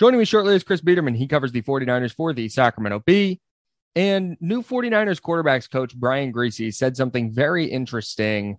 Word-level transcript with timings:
Joining 0.00 0.18
me 0.18 0.24
shortly 0.24 0.54
is 0.54 0.64
Chris 0.64 0.80
Biederman. 0.80 1.14
He 1.14 1.28
covers 1.28 1.52
the 1.52 1.60
49ers 1.60 2.14
for 2.14 2.32
the 2.32 2.48
Sacramento 2.48 3.02
Bee. 3.04 3.38
And 3.94 4.38
new 4.40 4.62
49ers 4.62 5.20
quarterbacks 5.20 5.70
coach 5.70 5.94
Brian 5.94 6.32
Griese 6.32 6.74
said 6.74 6.96
something 6.96 7.34
very 7.34 7.66
interesting 7.66 8.56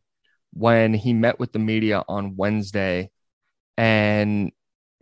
when 0.53 0.94
he 0.94 1.14
met 1.14 1.39
with 1.39 1.52
the 1.52 1.58
media 1.58 2.03
on 2.08 2.36
Wednesday. 2.36 3.09
And 3.75 4.52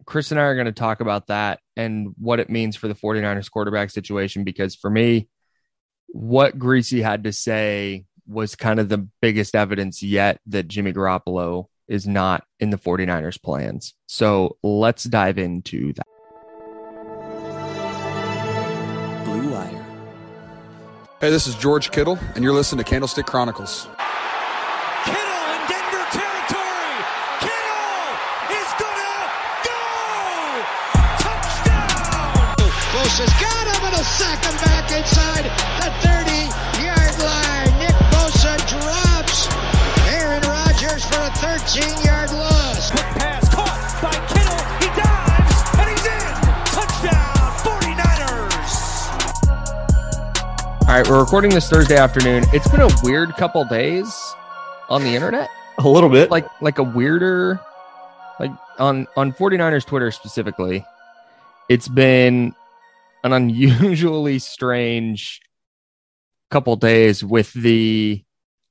Chris 0.06 0.32
and 0.32 0.40
I 0.40 0.44
are 0.44 0.56
going 0.56 0.68
to 0.68 0.72
talk 0.72 1.02
about 1.02 1.28
that 1.28 1.60
and 1.76 2.16
what 2.18 2.40
it 2.40 2.50
means 2.50 2.78
for 2.78 2.88
the 2.88 2.96
49ers 2.96 3.52
quarterback 3.52 3.90
situation. 3.90 4.46
Because 4.46 4.76
for 4.76 4.90
me, 4.90 5.28
what 6.08 6.58
Griese 6.58 7.04
had 7.04 7.26
to 7.26 7.34
say 7.34 8.06
was 8.26 8.56
kind 8.56 8.80
of 8.80 8.88
the 8.88 9.10
biggest 9.22 9.56
evidence 9.56 10.02
yet 10.02 10.40
that 10.46 10.70
Jimmy 10.70 10.94
Garoppolo 10.94 11.66
is 11.90 12.08
not 12.08 12.46
in 12.62 12.70
the 12.70 12.78
49ers 12.78 13.42
plans. 13.44 13.94
So 14.06 14.56
let's 14.64 15.04
dive 15.04 15.38
into 15.38 15.92
that. 15.92 16.19
Hey, 21.22 21.32
this 21.32 21.48
is 21.48 21.56
George 21.56 21.92
Kittle, 21.92 22.18
and 22.36 22.46
you're 22.46 22.54
listening 22.54 22.78
to 22.78 22.90
Candlestick 22.90 23.26
Chronicles. 23.26 23.90
Kittle 25.04 25.44
in 25.52 25.62
Denver 25.68 26.06
territory. 26.16 26.96
Kittle 27.44 28.08
is 28.56 28.72
gonna 28.80 29.28
go. 29.68 29.84
Touchdown. 31.20 32.56
Bosa's 32.96 33.36
got 33.36 33.68
him. 33.68 33.84
It'll 33.92 34.00
sack 34.00 34.40
him 34.48 34.56
back 34.64 34.88
inside 34.96 35.44
the 35.84 35.92
30-yard 36.08 37.20
line. 37.20 37.68
Nick 37.84 38.00
Bosa 38.16 38.56
drops. 38.72 39.52
Aaron 40.08 40.40
Rodgers 40.48 41.04
for 41.04 41.20
a 41.20 41.32
13-yard 41.44 42.09
All 50.90 50.96
right, 50.96 51.08
we're 51.08 51.20
recording 51.20 51.52
this 51.52 51.70
Thursday 51.70 51.98
afternoon. 51.98 52.46
It's 52.52 52.68
been 52.68 52.82
a 52.82 52.90
weird 53.04 53.36
couple 53.36 53.64
days 53.64 54.12
on 54.90 55.04
the 55.04 55.14
internet. 55.14 55.48
A 55.78 55.88
little 55.88 56.10
bit. 56.10 56.32
Like 56.32 56.48
like 56.64 56.80
a 56.80 56.84
weirder 56.84 57.60
like 58.40 58.50
on 58.80 59.06
on 59.16 59.32
49ers 59.32 59.86
Twitter 59.86 60.10
specifically. 60.10 60.84
It's 61.70 61.88
been 61.88 62.56
an 63.24 63.34
unusually 63.34 64.40
strange 64.40 65.42
couple 66.50 66.76
days 66.76 67.24
with 67.24 67.54
the 67.54 68.24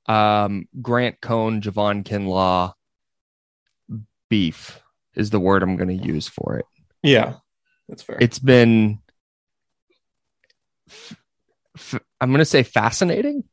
um 0.07 0.67
Grant 0.81 1.21
Cohn 1.21 1.61
Javon 1.61 2.03
Kinlaw 2.03 2.73
beef 4.29 4.81
is 5.15 5.29
the 5.29 5.39
word 5.39 5.63
I'm 5.63 5.77
going 5.77 5.97
to 5.97 6.05
use 6.05 6.27
for 6.27 6.57
it. 6.57 6.65
yeah, 7.01 7.35
that's 7.87 8.03
fair. 8.03 8.17
It's 8.19 8.39
been 8.39 8.99
f- 11.79 12.01
I'm 12.21 12.29
going 12.29 12.39
to 12.39 12.45
say 12.45 12.63
fascinating 12.63 13.43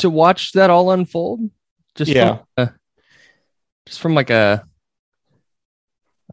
to 0.00 0.10
watch 0.10 0.52
that 0.52 0.70
all 0.70 0.90
unfold. 0.90 1.50
Just 1.94 2.10
Yeah. 2.10 2.36
from, 2.36 2.46
uh, 2.56 2.66
just 3.86 4.00
from 4.00 4.14
like 4.14 4.30
a, 4.30 4.64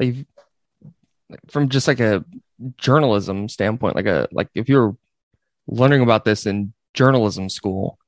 a 0.01 0.25
from 1.49 1.69
just 1.69 1.87
like 1.87 1.99
a 1.99 2.23
journalism 2.77 3.47
standpoint, 3.49 3.95
like 3.95 4.05
a 4.05 4.27
like 4.31 4.49
if 4.55 4.69
you're 4.69 4.95
learning 5.67 6.01
about 6.01 6.25
this 6.25 6.45
in 6.45 6.73
journalism 6.93 7.49
school, 7.49 7.99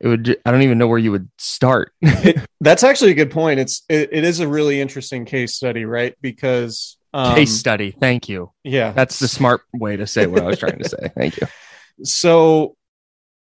it 0.00 0.08
would 0.08 0.40
I 0.44 0.50
don't 0.50 0.62
even 0.62 0.78
know 0.78 0.86
where 0.88 0.98
you 0.98 1.10
would 1.12 1.28
start. 1.38 1.92
that's 2.60 2.84
actually 2.84 3.10
a 3.10 3.14
good 3.14 3.30
point. 3.30 3.60
It's 3.60 3.82
it, 3.88 4.10
it 4.12 4.24
is 4.24 4.40
a 4.40 4.48
really 4.48 4.80
interesting 4.80 5.24
case 5.24 5.54
study, 5.54 5.84
right? 5.84 6.14
Because 6.22 6.96
um, 7.14 7.34
Case 7.34 7.58
study. 7.58 7.90
Thank 7.90 8.28
you. 8.28 8.52
Yeah, 8.64 8.92
That's 8.92 9.18
the 9.18 9.28
smart 9.28 9.62
way 9.72 9.96
to 9.96 10.06
say 10.06 10.26
what 10.26 10.42
I 10.42 10.46
was 10.46 10.58
trying 10.58 10.78
to 10.78 10.88
say. 10.88 11.10
Thank 11.14 11.40
you. 11.40 11.46
so 12.04 12.76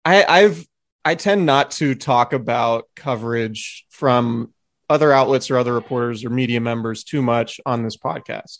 I, 0.03 0.23
I've 0.23 0.65
I 1.05 1.15
tend 1.15 1.45
not 1.45 1.71
to 1.71 1.95
talk 1.95 2.33
about 2.33 2.85
coverage 2.95 3.85
from 3.89 4.53
other 4.89 5.11
outlets 5.11 5.49
or 5.49 5.57
other 5.57 5.73
reporters 5.73 6.25
or 6.25 6.29
media 6.29 6.59
members 6.59 7.03
too 7.03 7.21
much 7.21 7.59
on 7.65 7.83
this 7.83 7.97
podcast, 7.97 8.59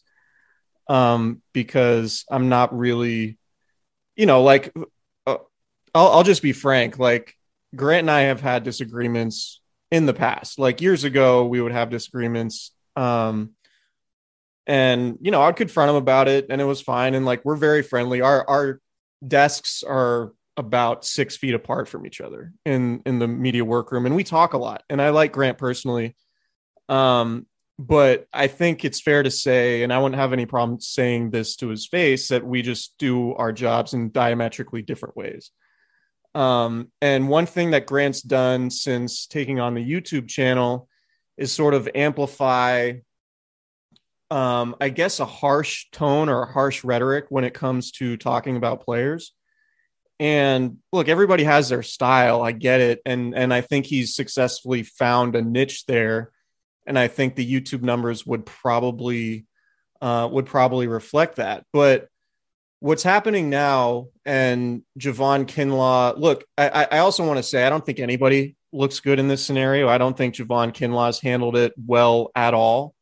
um, 0.88 1.42
because 1.54 2.26
I'm 2.32 2.50
not 2.50 2.76
really, 2.78 3.38
you 4.16 4.26
know, 4.26 4.44
like 4.44 4.74
uh, 5.28 5.38
I'll, 5.94 6.08
I'll 6.08 6.24
just 6.24 6.42
be 6.42 6.54
frank. 6.54 6.98
Like 6.98 7.36
Grant 7.76 8.02
and 8.02 8.12
I 8.12 8.22
have 8.22 8.42
had 8.42 8.64
disagreements 8.64 9.62
in 9.92 10.06
the 10.06 10.14
past. 10.14 10.58
Like 10.58 10.82
years 10.82 11.04
ago, 11.04 11.46
we 11.46 11.62
would 11.62 11.74
have 11.74 11.90
disagreements. 11.90 12.72
Um, 12.96 13.52
and 14.68 15.18
you 15.22 15.32
know, 15.32 15.42
I'd 15.42 15.56
confront 15.56 15.90
him 15.90 15.96
about 15.96 16.28
it, 16.28 16.48
and 16.50 16.62
it 16.62 16.66
was 16.66 16.82
fine. 16.82 17.14
And 17.14 17.26
like 17.26 17.44
we're 17.46 17.56
very 17.56 17.84
friendly. 17.84 18.22
Our 18.22 18.48
our 18.48 18.82
desks 19.26 19.84
are 19.84 20.34
about 20.58 21.06
six 21.06 21.38
feet 21.38 21.54
apart 21.54 21.88
from 21.88 22.06
each 22.06 22.22
other 22.22 22.54
in 22.66 23.02
in 23.06 23.20
the 23.20 23.28
media 23.28 23.66
workroom, 23.66 24.06
and 24.06 24.16
we 24.16 24.24
talk 24.24 24.54
a 24.54 24.58
lot. 24.58 24.84
And 24.90 25.02
I 25.02 25.10
like 25.10 25.32
Grant 25.32 25.58
personally, 25.58 26.16
um, 26.90 27.48
but 27.80 28.28
I 28.32 28.48
think 28.48 28.86
it's 28.86 29.02
fair 29.02 29.24
to 29.24 29.32
say, 29.32 29.84
and 29.84 29.92
I 29.92 30.00
wouldn't 30.00 30.20
have 30.20 30.34
any 30.34 30.46
problem 30.46 30.80
saying 30.80 31.32
this 31.32 31.56
to 31.58 31.70
his 31.70 31.88
face, 31.88 32.28
that 32.28 32.46
we 32.46 32.62
just 32.62 32.96
do 33.00 33.34
our 33.34 33.52
jobs 33.52 33.94
in 33.94 34.12
diametrically 34.12 34.82
different 34.82 35.18
ways. 35.18 35.52
Um, 36.36 36.92
and 37.02 37.28
one 37.28 37.46
thing 37.46 37.72
that 37.72 37.88
Grant's 37.88 38.22
done 38.22 38.70
since 38.70 39.26
taking 39.26 39.60
on 39.60 39.74
the 39.74 39.84
YouTube 39.84 40.28
channel 40.30 40.88
is 41.38 41.52
sort 41.52 41.74
of 41.74 41.90
amplify 41.96 42.94
um, 44.32 44.78
I 44.80 44.90
guess 44.90 45.20
a 45.20 45.26
harsh 45.26 45.88
tone 45.92 46.30
or 46.30 46.44
a 46.44 46.52
harsh 46.52 46.86
rhetoric 46.86 47.26
when 47.30 47.44
it 47.44 47.54
comes 47.54 47.92
to 47.94 48.16
talking 48.16 48.56
about 48.56 48.86
players. 48.86 49.34
And 50.20 50.78
look, 50.94 51.10
everybody 51.10 51.44
has 51.44 51.68
their 51.68 51.84
style. 51.84 52.42
I 52.42 52.54
get 52.54 52.80
it, 52.80 53.02
and 53.06 53.36
and 53.36 53.54
I 53.54 53.62
think 53.62 53.86
he's 53.86 54.16
successfully 54.16 54.84
found 54.84 55.36
a 55.36 55.42
niche 55.42 55.86
there. 55.86 56.32
And 56.88 56.98
I 56.98 57.08
think 57.08 57.36
the 57.36 57.46
YouTube 57.46 57.82
numbers 57.82 58.26
would 58.26 58.46
probably 58.46 59.48
uh, 60.00 60.30
would 60.32 60.46
probably 60.46 60.88
reflect 60.88 61.36
that. 61.36 61.66
But 61.74 62.08
what's 62.80 63.04
happening 63.04 63.50
now, 63.50 64.08
and 64.26 64.84
Javon 64.98 65.46
Kinlaw. 65.46 66.18
Look, 66.18 66.46
I, 66.58 66.88
I 66.90 66.98
also 67.00 67.26
want 67.26 67.38
to 67.38 67.44
say 67.44 67.66
I 67.66 67.70
don't 67.70 67.86
think 67.86 68.00
anybody 68.00 68.56
looks 68.72 69.02
good 69.02 69.20
in 69.20 69.28
this 69.28 69.44
scenario. 69.44 69.90
I 69.90 69.98
don't 69.98 70.16
think 70.16 70.36
Javon 70.36 70.72
Kinlaw's 70.72 71.20
handled 71.20 71.58
it 71.58 71.74
well 71.78 72.32
at 72.36 72.54
all. 72.54 72.94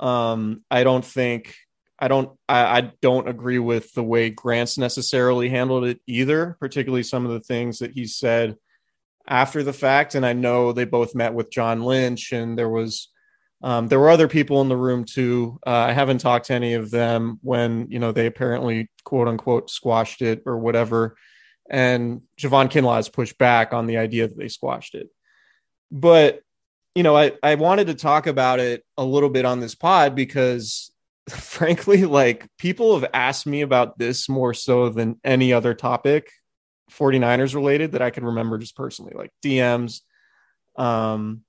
Um, 0.00 0.64
I 0.70 0.84
don't 0.84 1.04
think 1.04 1.54
I 1.98 2.08
don't 2.08 2.30
I, 2.48 2.78
I 2.78 2.92
don't 3.02 3.28
agree 3.28 3.58
with 3.58 3.92
the 3.94 4.04
way 4.04 4.30
Grant's 4.30 4.78
necessarily 4.78 5.48
handled 5.48 5.84
it 5.84 6.00
either, 6.06 6.56
particularly 6.60 7.02
some 7.02 7.26
of 7.26 7.32
the 7.32 7.40
things 7.40 7.80
that 7.80 7.92
he 7.92 8.06
said 8.06 8.56
after 9.28 9.62
the 9.62 9.72
fact, 9.72 10.14
and 10.14 10.24
I 10.24 10.32
know 10.32 10.72
they 10.72 10.86
both 10.86 11.14
met 11.14 11.34
with 11.34 11.50
John 11.50 11.82
Lynch, 11.82 12.32
and 12.32 12.58
there 12.58 12.68
was 12.68 13.08
um, 13.62 13.88
there 13.88 13.98
were 13.98 14.10
other 14.10 14.28
people 14.28 14.60
in 14.62 14.68
the 14.68 14.76
room 14.76 15.04
too. 15.04 15.58
Uh, 15.66 15.70
I 15.70 15.92
haven't 15.92 16.18
talked 16.18 16.46
to 16.46 16.54
any 16.54 16.74
of 16.74 16.90
them 16.90 17.38
when 17.42 17.88
you 17.90 17.98
know 17.98 18.12
they 18.12 18.26
apparently 18.26 18.90
quote 19.04 19.28
unquote 19.28 19.70
squashed 19.70 20.22
it 20.22 20.42
or 20.46 20.58
whatever. 20.58 21.16
And 21.70 22.22
Javon 22.40 22.70
Kinlaw 22.70 22.96
has 22.96 23.10
pushed 23.10 23.36
back 23.36 23.74
on 23.74 23.86
the 23.86 23.98
idea 23.98 24.26
that 24.26 24.38
they 24.38 24.48
squashed 24.48 24.94
it. 24.94 25.08
But 25.90 26.40
you 26.94 27.02
know, 27.02 27.16
I, 27.16 27.32
I 27.42 27.54
wanted 27.54 27.88
to 27.88 27.94
talk 27.94 28.26
about 28.26 28.60
it 28.60 28.84
a 28.96 29.04
little 29.04 29.28
bit 29.28 29.44
on 29.44 29.60
this 29.60 29.74
pod 29.74 30.14
because 30.14 30.90
frankly, 31.28 32.04
like 32.04 32.46
people 32.58 32.98
have 32.98 33.10
asked 33.12 33.46
me 33.46 33.62
about 33.62 33.98
this 33.98 34.28
more 34.28 34.54
so 34.54 34.88
than 34.88 35.20
any 35.24 35.52
other 35.52 35.74
topic 35.74 36.30
49ers 36.90 37.54
related 37.54 37.92
that 37.92 38.02
I 38.02 38.10
can 38.10 38.24
remember 38.24 38.58
just 38.58 38.76
personally, 38.76 39.12
like 39.14 39.30
DMs, 39.44 40.00
um, 40.76 41.42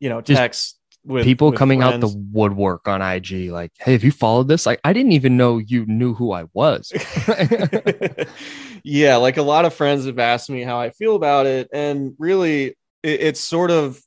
you 0.00 0.08
know, 0.08 0.20
text 0.20 0.78
with 1.04 1.24
people 1.24 1.50
with 1.50 1.58
coming 1.58 1.82
out 1.82 2.00
the 2.00 2.14
woodwork 2.32 2.88
on 2.88 3.00
IG, 3.00 3.50
like, 3.50 3.72
"Hey, 3.78 3.92
have 3.92 4.04
you 4.04 4.10
followed 4.10 4.48
this?" 4.48 4.66
Like, 4.66 4.80
I 4.84 4.92
didn't 4.92 5.12
even 5.12 5.36
know 5.36 5.58
you 5.58 5.86
knew 5.86 6.14
who 6.14 6.32
I 6.32 6.46
was. 6.52 6.92
yeah, 8.82 9.16
like 9.16 9.36
a 9.36 9.42
lot 9.42 9.64
of 9.64 9.74
friends 9.74 10.06
have 10.06 10.18
asked 10.18 10.50
me 10.50 10.62
how 10.62 10.78
I 10.78 10.90
feel 10.90 11.14
about 11.14 11.46
it, 11.46 11.68
and 11.72 12.14
really, 12.18 12.76
it, 13.02 13.20
it's 13.20 13.40
sort 13.40 13.70
of 13.70 14.00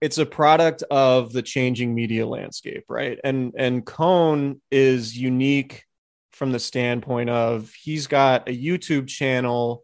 it's 0.00 0.18
a 0.18 0.26
product 0.26 0.82
of 0.90 1.32
the 1.32 1.42
changing 1.42 1.94
media 1.94 2.26
landscape, 2.26 2.84
right? 2.88 3.18
And 3.24 3.54
and 3.56 3.84
Cohn 3.84 4.60
is 4.70 5.16
unique 5.16 5.84
from 6.32 6.52
the 6.52 6.60
standpoint 6.60 7.30
of 7.30 7.72
he's 7.72 8.06
got 8.06 8.48
a 8.48 8.56
YouTube 8.56 9.08
channel, 9.08 9.82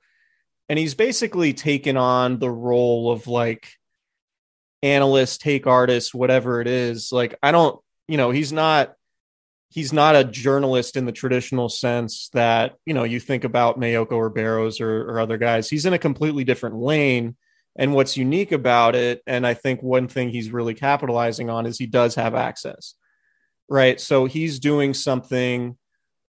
and 0.69 0.79
he's 0.79 0.95
basically 0.95 1.53
taken 1.53 1.97
on 1.97 2.39
the 2.39 2.51
role 2.51 3.11
of 3.11 3.27
like 3.27 3.69
analyst, 4.83 5.41
take 5.41 5.67
artist, 5.67 6.15
whatever 6.15 6.61
it 6.61 6.69
is. 6.69 7.11
Like 7.11 7.37
I 7.43 7.51
don't, 7.51 7.81
you 8.07 8.17
know, 8.17 8.31
he's 8.31 8.53
not 8.53 8.95
he's 9.71 9.93
not 9.93 10.15
a 10.15 10.23
journalist 10.23 10.97
in 10.97 11.05
the 11.05 11.13
traditional 11.13 11.69
sense 11.69 12.29
that 12.35 12.77
you 12.87 12.95
know 12.95 13.03
you 13.03 13.19
think 13.19 13.43
about 13.43 13.81
Maiocco 13.81 14.13
or 14.13 14.31
Barrows 14.31 14.81
or, 14.81 15.11
or 15.11 15.19
other 15.19 15.39
guys. 15.39 15.69
He's 15.69 15.87
in 15.87 15.93
a 15.93 15.99
completely 15.99 16.45
different 16.45 16.77
lane. 16.77 17.37
And 17.77 17.93
what's 17.93 18.17
unique 18.17 18.53
about 18.53 18.95
it, 18.95 19.23
and 19.27 19.47
I 19.47 19.55
think 19.55 19.83
one 19.83 20.07
thing 20.07 20.29
he's 20.29 20.51
really 20.51 20.75
capitalizing 20.75 21.51
on 21.51 21.67
is 21.67 21.79
he 21.79 21.87
does 21.87 22.15
have 22.15 22.35
access, 22.35 22.95
right? 23.69 24.01
So 24.01 24.27
he's 24.27 24.61
doing 24.61 24.95
something 24.95 25.77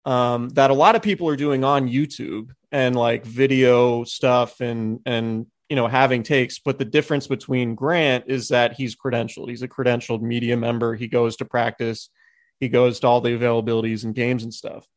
um, 0.05 0.49
that 0.49 0.71
a 0.71 0.75
lot 0.75 0.95
of 0.95 1.01
people 1.01 1.29
are 1.29 1.35
doing 1.35 1.63
on 1.63 1.87
YouTube 1.87 2.49
and 2.71 2.95
like 2.95 3.25
video 3.25 4.03
stuff 4.03 4.59
and 4.59 4.99
and 5.05 5.45
you 5.69 5.75
know 5.75 5.87
having 5.87 6.23
takes. 6.23 6.59
But 6.59 6.79
the 6.79 6.85
difference 6.85 7.27
between 7.27 7.75
Grant 7.75 8.25
is 8.27 8.47
that 8.47 8.73
he's 8.73 8.95
credentialed. 8.95 9.49
He's 9.49 9.61
a 9.61 9.67
credentialed 9.67 10.21
media 10.21 10.57
member. 10.57 10.95
He 10.95 11.07
goes 11.07 11.37
to 11.37 11.45
practice 11.45 12.09
he 12.59 12.69
goes 12.69 12.99
to 12.99 13.07
all 13.07 13.21
the 13.21 13.37
availabilities 13.37 14.03
and 14.03 14.15
games 14.15 14.43
and 14.43 14.53
stuff. 14.53 14.87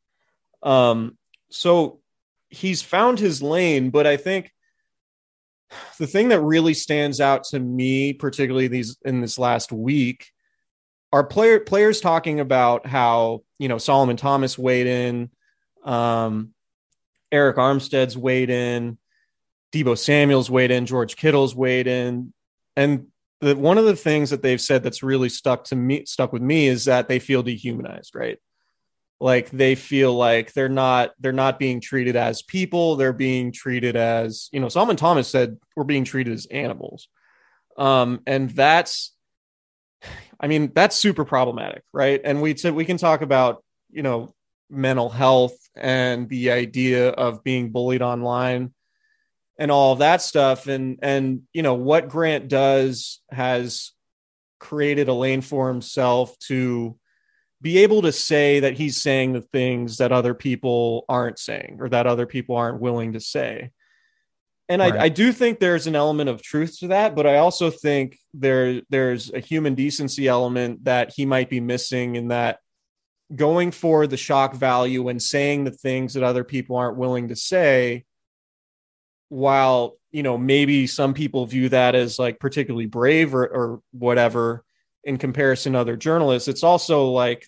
Um, 0.63 1.17
so 1.51 2.01
he's 2.49 2.83
found 2.83 3.19
his 3.19 3.43
lane, 3.43 3.91
but 3.91 4.07
I 4.07 4.17
think 4.17 4.53
the 5.99 6.07
thing 6.07 6.29
that 6.29 6.41
really 6.41 6.75
stands 6.75 7.21
out 7.21 7.45
to 7.45 7.59
me, 7.59 8.13
particularly 8.13 8.69
these 8.69 8.97
in 9.05 9.21
this 9.21 9.39
last 9.39 9.73
week, 9.73 10.31
are 11.13 11.25
player 11.25 11.61
players 11.61 12.01
talking 12.01 12.41
about 12.41 12.87
how 12.87 13.43
you 13.59 13.69
know 13.69 13.79
Solomon 13.79 14.17
Thomas 14.17 14.59
weighed 14.59 14.87
in, 14.87 15.31
um, 15.85 16.55
Arik 17.33 17.57
Armstead's 17.57 18.17
weighed 18.17 18.51
in, 18.51 18.99
Deebo 19.73 19.97
Samuel's 19.97 20.51
weighed 20.51 20.71
in, 20.71 20.87
George 20.87 21.17
Kittle's 21.17 21.55
weighed 21.55 21.87
in, 21.87 22.33
and 22.77 23.07
the, 23.41 23.57
one 23.57 23.79
of 23.79 23.85
the 23.85 23.97
things 23.97 24.31
that 24.31 24.43
they've 24.43 24.61
said 24.61 24.83
that's 24.83 25.03
really 25.03 25.29
stuck 25.29 25.65
to 25.65 25.77
me 25.77 26.05
stuck 26.07 26.33
with 26.33 26.43
me 26.43 26.67
is 26.67 26.87
that 26.87 27.09
they 27.09 27.19
feel 27.19 27.43
dehumanized 27.43 28.15
right 28.15 28.39
like 29.21 29.51
they 29.51 29.75
feel 29.75 30.15
like 30.15 30.53
they're 30.53 30.69
not 30.69 31.13
they're 31.19 31.33
not 31.33 31.59
being 31.59 31.81
treated 31.81 32.17
as 32.17 32.43
people. 32.43 32.97
They're 32.97 33.13
being 33.13 33.53
treated 33.53 33.97
as 33.97 34.49
you 34.53 34.61
know 34.61 34.69
solomon 34.69 34.97
thomas 34.97 35.29
said 35.29 35.59
we're 35.77 35.85
being 35.85 36.05
treated 36.05 36.33
as 36.33 36.47
animals. 36.47 37.09
Um 37.77 38.21
and 38.27 38.51
that's 38.51 39.15
i 40.41 40.47
mean 40.47 40.73
that's 40.75 40.97
super 40.97 41.25
problematic 41.25 41.83
right? 41.93 42.21
And 42.23 42.41
we 42.41 42.57
said 42.57 42.75
we 42.75 42.85
can 42.85 42.97
talk 42.97 43.23
about 43.23 43.65
you 43.91 44.03
know 44.03 44.35
mental 44.71 45.09
health 45.09 45.57
and 45.75 46.29
the 46.29 46.51
idea 46.51 47.09
of 47.09 47.43
being 47.43 47.71
bullied 47.71 48.03
online 48.03 48.73
and 49.59 49.71
all 49.71 49.93
of 49.93 49.99
that 49.99 50.23
stuff. 50.23 50.67
And 50.67 50.99
and 51.03 51.43
you 51.53 51.63
know 51.63 51.75
what 51.75 52.09
grant 52.09 52.49
does 52.49 53.21
has 53.31 53.93
created 54.61 55.09
a 55.09 55.13
lane 55.13 55.41
for 55.41 55.69
himself 55.69 56.39
to 56.39 56.99
be 57.61 57.79
able 57.79 58.03
to 58.03 58.13
say 58.13 58.61
that 58.61 58.75
he's 58.75 59.01
saying 59.01 59.33
the 59.33 59.41
things 59.41 59.99
that 59.99 60.13
other 60.13 60.35
people 60.35 61.05
aren't 61.09 61.39
saying 61.39 61.79
or 61.81 61.89
that 61.89 62.07
other 62.07 62.27
people 62.27 62.57
aren't 62.57 62.81
willing 62.81 63.13
to 63.13 63.21
say 63.21 63.71
and 64.69 64.81
Right. 64.81 64.95
I, 64.95 65.05
I 65.05 65.09
do 65.09 65.33
think 65.33 65.59
there's 65.59 65.87
an 65.87 65.97
element 65.97 66.29
of 66.31 66.43
truth 66.43 66.79
to 66.81 66.89
that 66.89 67.15
but 67.15 67.27
i 67.27 67.39
also 67.39 67.71
think 67.71 68.19
there 68.35 68.83
there's 68.91 69.33
a 69.33 69.41
human 69.41 69.75
decency 69.75 70.29
element 70.29 70.85
that 70.85 71.13
he 71.15 71.27
might 71.27 71.51
be 71.51 71.61
missing 71.61 72.17
in 72.17 72.29
that 72.29 72.59
going 73.35 73.71
for 73.71 74.07
the 74.07 74.17
shock 74.17 74.55
value 74.55 75.09
and 75.09 75.21
saying 75.21 75.65
the 75.65 75.71
things 75.71 76.15
that 76.15 76.23
other 76.23 76.45
people 76.45 76.77
aren't 76.77 76.97
willing 76.97 77.29
to 77.29 77.37
say 77.37 78.05
while 79.29 79.97
you 80.11 80.23
know 80.23 80.39
maybe 80.39 80.87
some 80.87 81.13
people 81.13 81.45
view 81.47 81.69
that 81.69 81.95
as 81.95 82.19
like 82.19 82.41
particularly 82.41 82.87
brave 82.87 83.35
or, 83.35 83.47
or 83.47 83.81
whatever 83.93 84.65
in 85.05 85.17
comparison 85.17 85.73
to 85.73 85.79
other 85.79 85.97
journalists 85.97 86.49
it's 86.49 86.63
also 86.63 87.07
like 87.07 87.47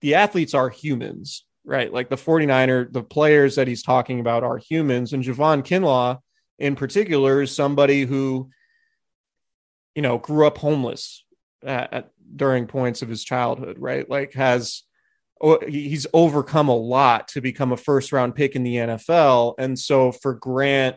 the 0.00 0.14
athletes 0.14 0.54
are 0.54 0.68
humans 0.68 1.44
right? 1.68 1.92
Like 1.92 2.08
the 2.08 2.16
49er 2.16 2.90
the 2.90 3.02
players 3.02 3.56
that 3.56 3.68
he's 3.68 3.82
talking 3.82 4.20
about 4.20 4.42
are 4.42 4.56
humans. 4.56 5.12
And 5.12 5.22
Javon 5.22 5.62
Kinlaw 5.62 6.18
in 6.58 6.74
particular 6.74 7.42
is 7.42 7.54
somebody 7.54 8.04
who 8.04 8.50
you 9.94 10.02
know 10.02 10.18
grew 10.18 10.46
up 10.46 10.58
homeless 10.58 11.24
at, 11.62 11.92
at, 11.92 12.10
during 12.34 12.66
points 12.66 13.02
of 13.02 13.08
his 13.08 13.22
childhood 13.22 13.76
right? 13.78 14.08
Like 14.08 14.32
has 14.32 14.82
he's 15.68 16.06
overcome 16.12 16.68
a 16.68 16.76
lot 16.76 17.28
to 17.28 17.40
become 17.40 17.70
a 17.70 17.76
first 17.76 18.12
round 18.12 18.34
pick 18.34 18.56
in 18.56 18.64
the 18.64 18.76
NFL 18.76 19.54
and 19.58 19.78
so 19.78 20.10
for 20.10 20.34
Grant 20.34 20.96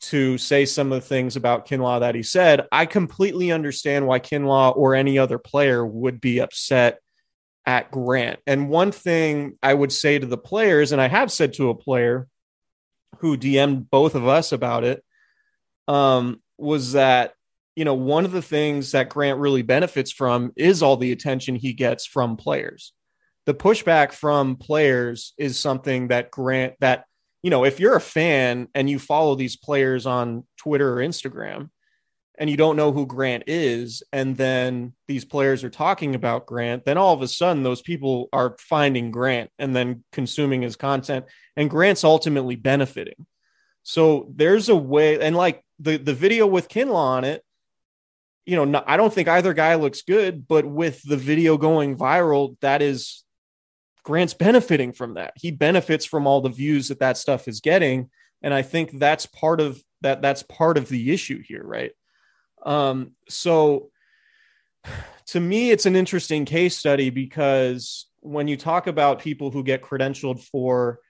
to 0.00 0.38
say 0.38 0.64
some 0.64 0.92
of 0.92 1.00
the 1.00 1.06
things 1.06 1.36
about 1.36 1.66
Kinlaw 1.66 2.00
that 2.00 2.14
he 2.14 2.22
said, 2.22 2.66
I 2.72 2.86
completely 2.86 3.52
understand 3.52 4.06
why 4.06 4.18
Kinlaw 4.18 4.76
or 4.76 4.94
any 4.94 5.18
other 5.18 5.38
player 5.38 5.84
would 5.84 6.20
be 6.20 6.40
upset 6.40 7.00
at 7.66 7.90
Grant. 7.90 8.40
And 8.46 8.70
one 8.70 8.92
thing 8.92 9.58
I 9.62 9.74
would 9.74 9.92
say 9.92 10.18
to 10.18 10.26
the 10.26 10.38
players, 10.38 10.92
and 10.92 11.00
I 11.00 11.08
have 11.08 11.30
said 11.30 11.52
to 11.54 11.68
a 11.68 11.74
player 11.74 12.26
who 13.18 13.36
DM'd 13.36 13.90
both 13.90 14.14
of 14.14 14.26
us 14.26 14.52
about 14.52 14.84
it, 14.84 15.04
um, 15.86 16.40
was 16.56 16.92
that, 16.92 17.34
you 17.76 17.84
know, 17.84 17.94
one 17.94 18.24
of 18.24 18.32
the 18.32 18.42
things 18.42 18.92
that 18.92 19.10
Grant 19.10 19.38
really 19.38 19.62
benefits 19.62 20.12
from 20.12 20.52
is 20.56 20.82
all 20.82 20.96
the 20.96 21.12
attention 21.12 21.56
he 21.56 21.74
gets 21.74 22.06
from 22.06 22.36
players. 22.36 22.92
The 23.46 23.54
pushback 23.54 24.12
from 24.12 24.56
players 24.56 25.34
is 25.36 25.58
something 25.58 26.08
that 26.08 26.30
Grant, 26.30 26.74
that 26.80 27.04
you 27.42 27.50
know, 27.50 27.64
if 27.64 27.80
you're 27.80 27.96
a 27.96 28.00
fan 28.00 28.68
and 28.74 28.88
you 28.88 28.98
follow 28.98 29.34
these 29.34 29.56
players 29.56 30.06
on 30.06 30.44
Twitter 30.56 30.94
or 30.94 31.02
Instagram 31.02 31.70
and 32.38 32.48
you 32.48 32.56
don't 32.56 32.76
know 32.76 32.92
who 32.92 33.06
Grant 33.06 33.44
is, 33.46 34.02
and 34.12 34.36
then 34.36 34.94
these 35.08 35.24
players 35.24 35.62
are 35.62 35.70
talking 35.70 36.14
about 36.14 36.46
Grant, 36.46 36.84
then 36.84 36.96
all 36.96 37.14
of 37.14 37.22
a 37.22 37.28
sudden 37.28 37.62
those 37.62 37.82
people 37.82 38.28
are 38.32 38.56
finding 38.58 39.10
Grant 39.10 39.50
and 39.58 39.74
then 39.74 40.04
consuming 40.12 40.62
his 40.62 40.76
content, 40.76 41.26
and 41.56 41.70
Grant's 41.70 42.04
ultimately 42.04 42.56
benefiting. 42.56 43.26
So 43.82 44.30
there's 44.34 44.68
a 44.68 44.76
way, 44.76 45.20
and 45.20 45.36
like 45.36 45.62
the 45.78 45.96
the 45.96 46.14
video 46.14 46.46
with 46.46 46.68
Kinlaw 46.68 46.94
on 46.94 47.24
it, 47.24 47.42
you 48.46 48.56
know, 48.56 48.84
I 48.86 48.96
don't 48.96 49.12
think 49.12 49.28
either 49.28 49.54
guy 49.54 49.74
looks 49.74 50.02
good, 50.02 50.48
but 50.48 50.64
with 50.64 51.02
the 51.02 51.16
video 51.16 51.56
going 51.56 51.96
viral, 51.96 52.56
that 52.60 52.82
is 52.82 53.24
Grant's 54.02 54.34
benefiting 54.34 54.92
from 54.92 55.14
that. 55.14 55.32
He 55.36 55.50
benefits 55.50 56.04
from 56.04 56.26
all 56.26 56.40
the 56.40 56.48
views 56.48 56.88
that 56.88 57.00
that 57.00 57.16
stuff 57.16 57.48
is 57.48 57.60
getting, 57.60 58.10
and 58.42 58.54
I 58.54 58.62
think 58.62 58.98
that's 58.98 59.26
part 59.26 59.60
of 59.60 59.82
that. 60.02 60.22
That's 60.22 60.42
part 60.42 60.78
of 60.78 60.88
the 60.88 61.12
issue 61.12 61.42
here, 61.42 61.62
right? 61.62 61.92
Um, 62.64 63.12
so 63.28 63.90
to 65.28 65.40
me, 65.40 65.70
it's 65.70 65.86
an 65.86 65.96
interesting 65.96 66.44
case 66.44 66.76
study 66.76 67.10
because 67.10 68.06
when 68.20 68.48
you 68.48 68.56
talk 68.56 68.86
about 68.86 69.20
people 69.20 69.50
who 69.50 69.62
get 69.62 69.82
credentialed 69.82 70.40
for 70.40 71.00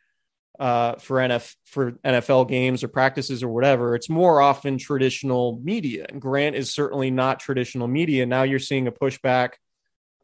uh, 0.59 0.97
for 0.97 1.17
NF 1.17 1.55
for 1.65 1.93
NFL 2.05 2.49
games 2.49 2.85
or 2.85 2.89
practices 2.89 3.43
or 3.43 3.49
whatever, 3.49 3.95
it's 3.95 4.11
more 4.11 4.43
often 4.43 4.77
traditional 4.77 5.59
media. 5.63 6.07
And 6.09 6.21
Grant 6.21 6.55
is 6.55 6.75
certainly 6.75 7.11
not 7.11 7.41
traditional 7.41 7.89
media. 7.89 8.27
Now 8.27 8.43
you're 8.43 8.59
seeing 8.59 8.87
a 8.87 8.93
pushback 8.93 9.53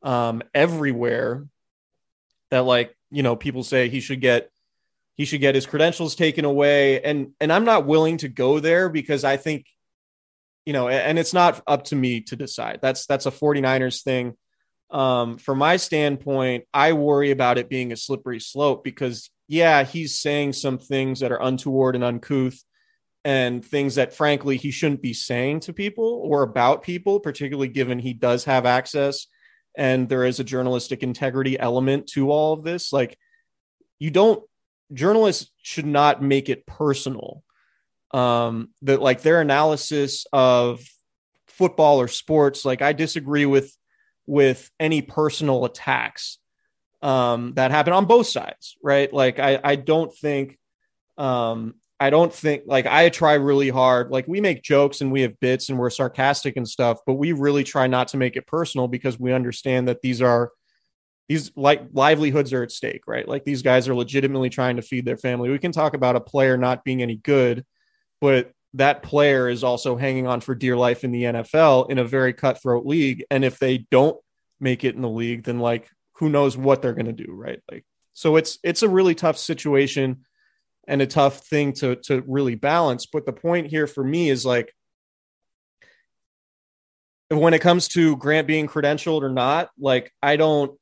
um, 0.02 0.42
everywhere 0.54 1.46
that 2.56 2.64
like 2.64 2.96
you 3.10 3.22
know 3.22 3.36
people 3.36 3.62
say 3.62 3.88
he 3.88 4.00
should 4.00 4.20
get 4.20 4.50
he 5.14 5.24
should 5.24 5.40
get 5.40 5.54
his 5.54 5.66
credentials 5.66 6.14
taken 6.14 6.44
away 6.44 7.00
and 7.02 7.32
and 7.40 7.52
I'm 7.52 7.64
not 7.64 7.86
willing 7.86 8.18
to 8.18 8.28
go 8.28 8.60
there 8.60 8.88
because 8.88 9.24
I 9.24 9.36
think 9.36 9.66
you 10.64 10.72
know 10.72 10.88
and 10.88 11.18
it's 11.18 11.34
not 11.34 11.62
up 11.66 11.84
to 11.84 11.96
me 11.96 12.22
to 12.22 12.36
decide. 12.36 12.80
That's 12.82 13.06
that's 13.06 13.26
a 13.26 13.30
49ers 13.30 14.02
thing. 14.02 14.34
Um 14.90 15.38
from 15.38 15.58
my 15.58 15.76
standpoint, 15.76 16.64
I 16.72 16.94
worry 16.94 17.30
about 17.30 17.58
it 17.58 17.68
being 17.68 17.92
a 17.92 17.96
slippery 17.96 18.40
slope 18.40 18.82
because 18.82 19.30
yeah, 19.48 19.84
he's 19.84 20.20
saying 20.20 20.54
some 20.54 20.78
things 20.78 21.20
that 21.20 21.30
are 21.30 21.42
untoward 21.42 21.94
and 21.94 22.02
uncouth 22.02 22.60
and 23.24 23.64
things 23.64 23.96
that 23.96 24.14
frankly 24.14 24.56
he 24.56 24.70
shouldn't 24.70 25.02
be 25.02 25.12
saying 25.12 25.60
to 25.60 25.72
people 25.72 26.20
or 26.24 26.42
about 26.42 26.82
people, 26.82 27.20
particularly 27.20 27.68
given 27.68 27.98
he 27.98 28.12
does 28.12 28.44
have 28.44 28.66
access 28.66 29.26
and 29.76 30.08
there 30.08 30.24
is 30.24 30.40
a 30.40 30.44
journalistic 30.44 31.02
integrity 31.02 31.58
element 31.58 32.06
to 32.08 32.30
all 32.30 32.52
of 32.52 32.64
this. 32.64 32.92
Like 32.92 33.18
you 33.98 34.10
don't 34.10 34.42
journalists 34.92 35.50
should 35.62 35.86
not 35.86 36.22
make 36.22 36.48
it 36.48 36.66
personal. 36.66 37.42
Um, 38.12 38.70
that 38.82 39.02
like 39.02 39.22
their 39.22 39.40
analysis 39.40 40.26
of 40.32 40.80
football 41.48 42.00
or 42.00 42.08
sports, 42.08 42.64
like 42.64 42.82
I 42.82 42.92
disagree 42.92 43.46
with 43.46 43.76
with 44.26 44.70
any 44.80 45.02
personal 45.02 45.64
attacks 45.64 46.38
um, 47.02 47.54
that 47.54 47.70
happen 47.70 47.92
on 47.92 48.06
both 48.06 48.26
sides, 48.26 48.76
right? 48.82 49.12
Like 49.12 49.38
I 49.38 49.60
I 49.62 49.76
don't 49.76 50.14
think 50.14 50.58
um, 51.18 51.74
I 51.98 52.10
don't 52.10 52.32
think 52.32 52.64
like 52.66 52.86
I 52.86 53.08
try 53.08 53.34
really 53.34 53.70
hard. 53.70 54.10
Like 54.10 54.28
we 54.28 54.40
make 54.40 54.62
jokes 54.62 55.00
and 55.00 55.10
we 55.10 55.22
have 55.22 55.40
bits 55.40 55.68
and 55.68 55.78
we're 55.78 55.90
sarcastic 55.90 56.56
and 56.56 56.68
stuff, 56.68 56.98
but 57.06 57.14
we 57.14 57.32
really 57.32 57.64
try 57.64 57.86
not 57.86 58.08
to 58.08 58.18
make 58.18 58.36
it 58.36 58.46
personal 58.46 58.86
because 58.86 59.18
we 59.18 59.32
understand 59.32 59.88
that 59.88 60.02
these 60.02 60.20
are 60.20 60.50
these 61.28 61.50
like 61.56 61.86
livelihoods 61.92 62.52
are 62.52 62.62
at 62.62 62.70
stake, 62.70 63.02
right? 63.06 63.26
Like 63.26 63.44
these 63.44 63.62
guys 63.62 63.88
are 63.88 63.94
legitimately 63.94 64.50
trying 64.50 64.76
to 64.76 64.82
feed 64.82 65.06
their 65.06 65.16
family. 65.16 65.48
We 65.48 65.58
can 65.58 65.72
talk 65.72 65.94
about 65.94 66.16
a 66.16 66.20
player 66.20 66.56
not 66.56 66.84
being 66.84 67.02
any 67.02 67.16
good, 67.16 67.64
but 68.20 68.52
that 68.74 69.02
player 69.02 69.48
is 69.48 69.64
also 69.64 69.96
hanging 69.96 70.26
on 70.26 70.40
for 70.40 70.54
dear 70.54 70.76
life 70.76 71.02
in 71.02 71.12
the 71.12 71.24
NFL 71.24 71.90
in 71.90 71.98
a 71.98 72.04
very 72.04 72.34
cutthroat 72.34 72.84
league. 72.84 73.24
And 73.30 73.44
if 73.44 73.58
they 73.58 73.78
don't 73.90 74.18
make 74.60 74.84
it 74.84 74.94
in 74.94 75.02
the 75.02 75.08
league, 75.08 75.44
then 75.44 75.58
like 75.58 75.88
who 76.18 76.28
knows 76.28 76.56
what 76.56 76.82
they're 76.82 76.94
going 76.94 77.06
to 77.06 77.12
do, 77.12 77.32
right? 77.32 77.60
Like 77.70 77.84
so 78.12 78.36
it's 78.36 78.58
it's 78.62 78.82
a 78.82 78.88
really 78.88 79.14
tough 79.14 79.38
situation 79.38 80.24
and 80.86 81.02
a 81.02 81.06
tough 81.06 81.46
thing 81.46 81.72
to 81.74 81.96
to 81.96 82.22
really 82.26 82.54
balance. 82.54 83.06
But 83.06 83.26
the 83.26 83.32
point 83.32 83.68
here 83.68 83.86
for 83.86 84.04
me 84.04 84.30
is 84.30 84.46
like 84.46 84.72
when 87.28 87.54
it 87.54 87.60
comes 87.60 87.88
to 87.88 88.16
Grant 88.16 88.46
being 88.46 88.68
credentialed 88.68 89.22
or 89.22 89.30
not, 89.30 89.70
like 89.78 90.12
I 90.22 90.36
don't 90.36 90.78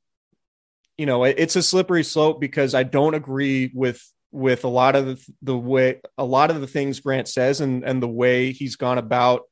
you 0.97 1.07
know, 1.07 1.25
it's 1.25 1.57
a 1.57 1.63
slippery 1.63 2.05
slope 2.05 2.41
because 2.41 2.75
I 2.75 2.85
don't 2.85 3.15
agree 3.15 3.71
with 3.75 4.01
with 4.31 4.65
a 4.65 4.69
lot 4.69 4.97
of 4.97 5.07
the, 5.07 5.35
the 5.43 5.57
way 5.57 6.01
a 6.19 6.25
lot 6.25 6.51
of 6.51 6.61
the 6.61 6.67
things 6.67 7.01
Grant 7.01 7.29
says 7.29 7.61
and 7.61 7.85
and 7.85 8.03
the 8.03 8.09
way 8.09 8.53
he's 8.53 8.77
gone 8.77 8.99
about 8.99 9.43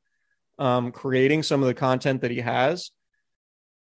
um, 0.59 0.91
creating 0.91 1.43
some 1.43 1.61
of 1.61 1.67
the 1.67 1.73
content 1.73 2.21
that 2.21 2.31
he 2.31 2.41
has. 2.41 2.91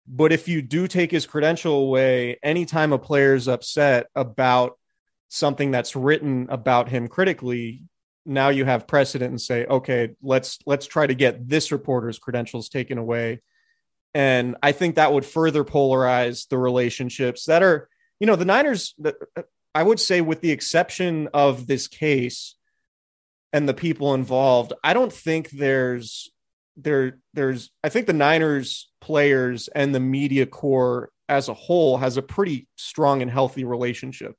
But 0.08 0.32
if 0.32 0.48
you 0.48 0.62
do 0.62 0.88
take 0.88 1.12
his 1.12 1.26
credential 1.26 1.76
away, 1.76 2.40
anytime 2.42 2.92
a 2.92 3.00
player 3.00 3.36
is 3.36 3.48
upset 3.48 4.08
about 4.16 4.78
something 5.32 5.72
that's 5.72 5.96
written 5.96 6.48
about 6.50 6.90
him 6.90 7.08
critically, 7.08 7.84
now 8.26 8.50
you 8.50 8.66
have 8.66 8.86
precedent 8.86 9.32
and 9.32 9.40
say, 9.42 9.66
okay, 9.66 10.10
let's 10.22 10.60
let's 10.66 10.86
try 10.86 11.08
to 11.08 11.16
get 11.16 11.48
this 11.48 11.72
reporter's 11.72 12.20
credentials 12.20 12.68
taken 12.68 12.98
away. 12.98 13.42
And 14.14 14.58
I 14.62 14.74
think 14.74 14.96
that 14.96 15.14
would 15.14 15.26
further 15.26 15.64
polarize 15.64 16.50
the 16.50 16.58
relationships 16.58 17.46
that 17.46 17.64
are, 17.64 17.88
you 18.20 18.28
know, 18.28 18.36
the 18.36 18.46
Niners, 18.46 18.94
I 19.74 19.82
would 19.82 20.02
say, 20.02 20.20
with 20.20 20.42
the 20.42 20.52
exception 20.52 21.30
of 21.34 21.66
this 21.66 21.88
case 21.88 22.56
and 23.54 23.70
the 23.70 23.74
people 23.74 24.14
involved, 24.14 24.74
I 24.84 24.94
don't 24.94 25.14
think 25.14 25.50
there's 25.52 26.30
there 26.76 27.20
there's 27.34 27.72
I 27.86 27.90
think 27.90 28.06
the 28.06 28.14
Niners 28.14 28.92
players 29.00 29.70
and 29.70 29.96
the 29.96 30.02
media 30.02 30.46
corps 30.46 31.10
as 31.30 31.48
a 31.48 31.54
whole 31.54 31.98
has 31.98 32.18
a 32.18 32.22
pretty 32.22 32.68
strong 32.76 33.22
and 33.22 33.32
healthy 33.32 33.64
relationship 33.64 34.36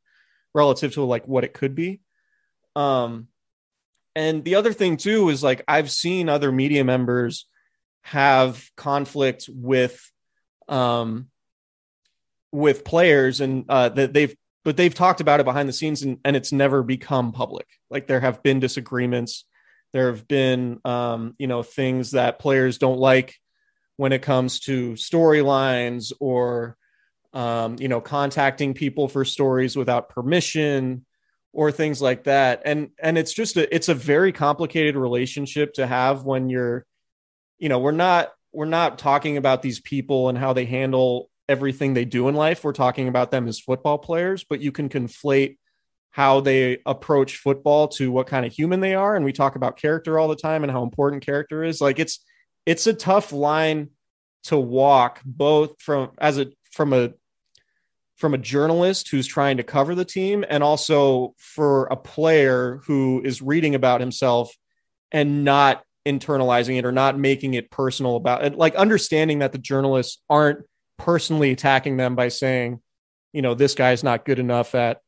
relative 0.54 0.94
to 0.94 1.02
like 1.04 1.26
what 1.26 1.44
it 1.44 1.54
could 1.54 1.74
be. 1.74 2.00
Um 2.76 3.28
and 4.14 4.44
the 4.44 4.56
other 4.56 4.72
thing 4.72 4.96
too 4.96 5.28
is 5.30 5.42
like 5.42 5.62
I've 5.66 5.90
seen 5.90 6.28
other 6.28 6.52
media 6.52 6.84
members 6.84 7.46
have 8.02 8.70
conflict 8.76 9.48
with 9.48 10.10
um 10.68 11.28
with 12.50 12.84
players 12.84 13.40
and 13.40 13.64
uh 13.68 13.88
that 13.90 14.12
they've 14.12 14.36
but 14.64 14.76
they've 14.76 14.94
talked 14.94 15.20
about 15.20 15.40
it 15.40 15.44
behind 15.44 15.68
the 15.68 15.72
scenes 15.72 16.02
and, 16.02 16.18
and 16.24 16.36
it's 16.36 16.52
never 16.52 16.82
become 16.82 17.32
public 17.32 17.66
like 17.90 18.06
there 18.06 18.20
have 18.20 18.42
been 18.42 18.60
disagreements 18.60 19.44
there 19.92 20.08
have 20.08 20.26
been 20.28 20.80
um 20.84 21.34
you 21.38 21.46
know 21.46 21.62
things 21.62 22.12
that 22.12 22.38
players 22.38 22.78
don't 22.78 22.98
like 22.98 23.36
when 23.96 24.12
it 24.12 24.22
comes 24.22 24.60
to 24.60 24.92
storylines 24.92 26.12
or 26.20 26.76
um 27.34 27.76
you 27.78 27.88
know 27.88 28.00
contacting 28.00 28.74
people 28.74 29.08
for 29.08 29.24
stories 29.24 29.76
without 29.76 30.08
permission 30.10 31.04
or 31.52 31.72
things 31.72 32.02
like 32.02 32.24
that 32.24 32.62
and 32.64 32.90
and 33.02 33.16
it's 33.16 33.32
just 33.32 33.56
a 33.56 33.74
it's 33.74 33.88
a 33.88 33.94
very 33.94 34.32
complicated 34.32 34.96
relationship 34.96 35.72
to 35.72 35.86
have 35.86 36.24
when 36.24 36.50
you're 36.50 36.84
you 37.62 37.68
know, 37.68 37.78
we're 37.78 37.92
not 37.92 38.32
we're 38.52 38.66
not 38.66 38.98
talking 38.98 39.36
about 39.36 39.62
these 39.62 39.80
people 39.80 40.28
and 40.28 40.36
how 40.36 40.52
they 40.52 40.64
handle 40.64 41.30
everything 41.48 41.94
they 41.94 42.04
do 42.04 42.26
in 42.26 42.34
life. 42.34 42.64
We're 42.64 42.72
talking 42.72 43.06
about 43.06 43.30
them 43.30 43.46
as 43.46 43.60
football 43.60 43.98
players, 43.98 44.42
but 44.42 44.60
you 44.60 44.72
can 44.72 44.88
conflate 44.88 45.58
how 46.10 46.40
they 46.40 46.78
approach 46.84 47.36
football 47.36 47.86
to 47.88 48.10
what 48.10 48.26
kind 48.26 48.44
of 48.44 48.52
human 48.52 48.80
they 48.80 48.94
are 48.94 49.14
and 49.14 49.24
we 49.24 49.32
talk 49.32 49.54
about 49.54 49.78
character 49.78 50.18
all 50.18 50.26
the 50.26 50.36
time 50.36 50.64
and 50.64 50.72
how 50.72 50.82
important 50.82 51.24
character 51.24 51.62
is. 51.62 51.80
Like 51.80 52.00
it's 52.00 52.24
it's 52.66 52.88
a 52.88 52.92
tough 52.92 53.32
line 53.32 53.90
to 54.44 54.58
walk 54.58 55.20
both 55.24 55.80
from 55.80 56.10
as 56.18 56.38
a 56.38 56.48
from 56.72 56.92
a 56.92 57.12
from 58.22 58.34
a 58.34 58.38
journalist 58.38 59.08
who's 59.08 59.26
trying 59.26 59.56
to 59.56 59.64
cover 59.64 59.96
the 59.96 60.04
team 60.04 60.44
and 60.48 60.62
also 60.62 61.34
for 61.38 61.86
a 61.86 61.96
player 61.96 62.80
who 62.86 63.20
is 63.24 63.42
reading 63.42 63.74
about 63.74 64.00
himself 64.00 64.54
and 65.10 65.44
not 65.44 65.82
internalizing 66.06 66.78
it 66.78 66.84
or 66.84 66.92
not 66.92 67.18
making 67.18 67.54
it 67.54 67.68
personal 67.68 68.14
about 68.14 68.44
it 68.44 68.56
like 68.56 68.76
understanding 68.76 69.40
that 69.40 69.50
the 69.50 69.58
journalists 69.58 70.22
aren't 70.30 70.60
personally 70.98 71.50
attacking 71.50 71.96
them 71.96 72.14
by 72.14 72.28
saying 72.28 72.78
you 73.32 73.42
know 73.42 73.54
this 73.54 73.74
guy's 73.74 74.04
not 74.04 74.24
good 74.24 74.38
enough 74.38 74.76
at 74.76 75.00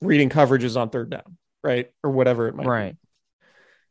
reading 0.00 0.28
coverages 0.28 0.76
on 0.76 0.90
third 0.90 1.08
down 1.08 1.38
right 1.62 1.92
or 2.02 2.10
whatever 2.10 2.48
it 2.48 2.56
might 2.56 2.66
right 2.66 2.92
be. 2.94 3.08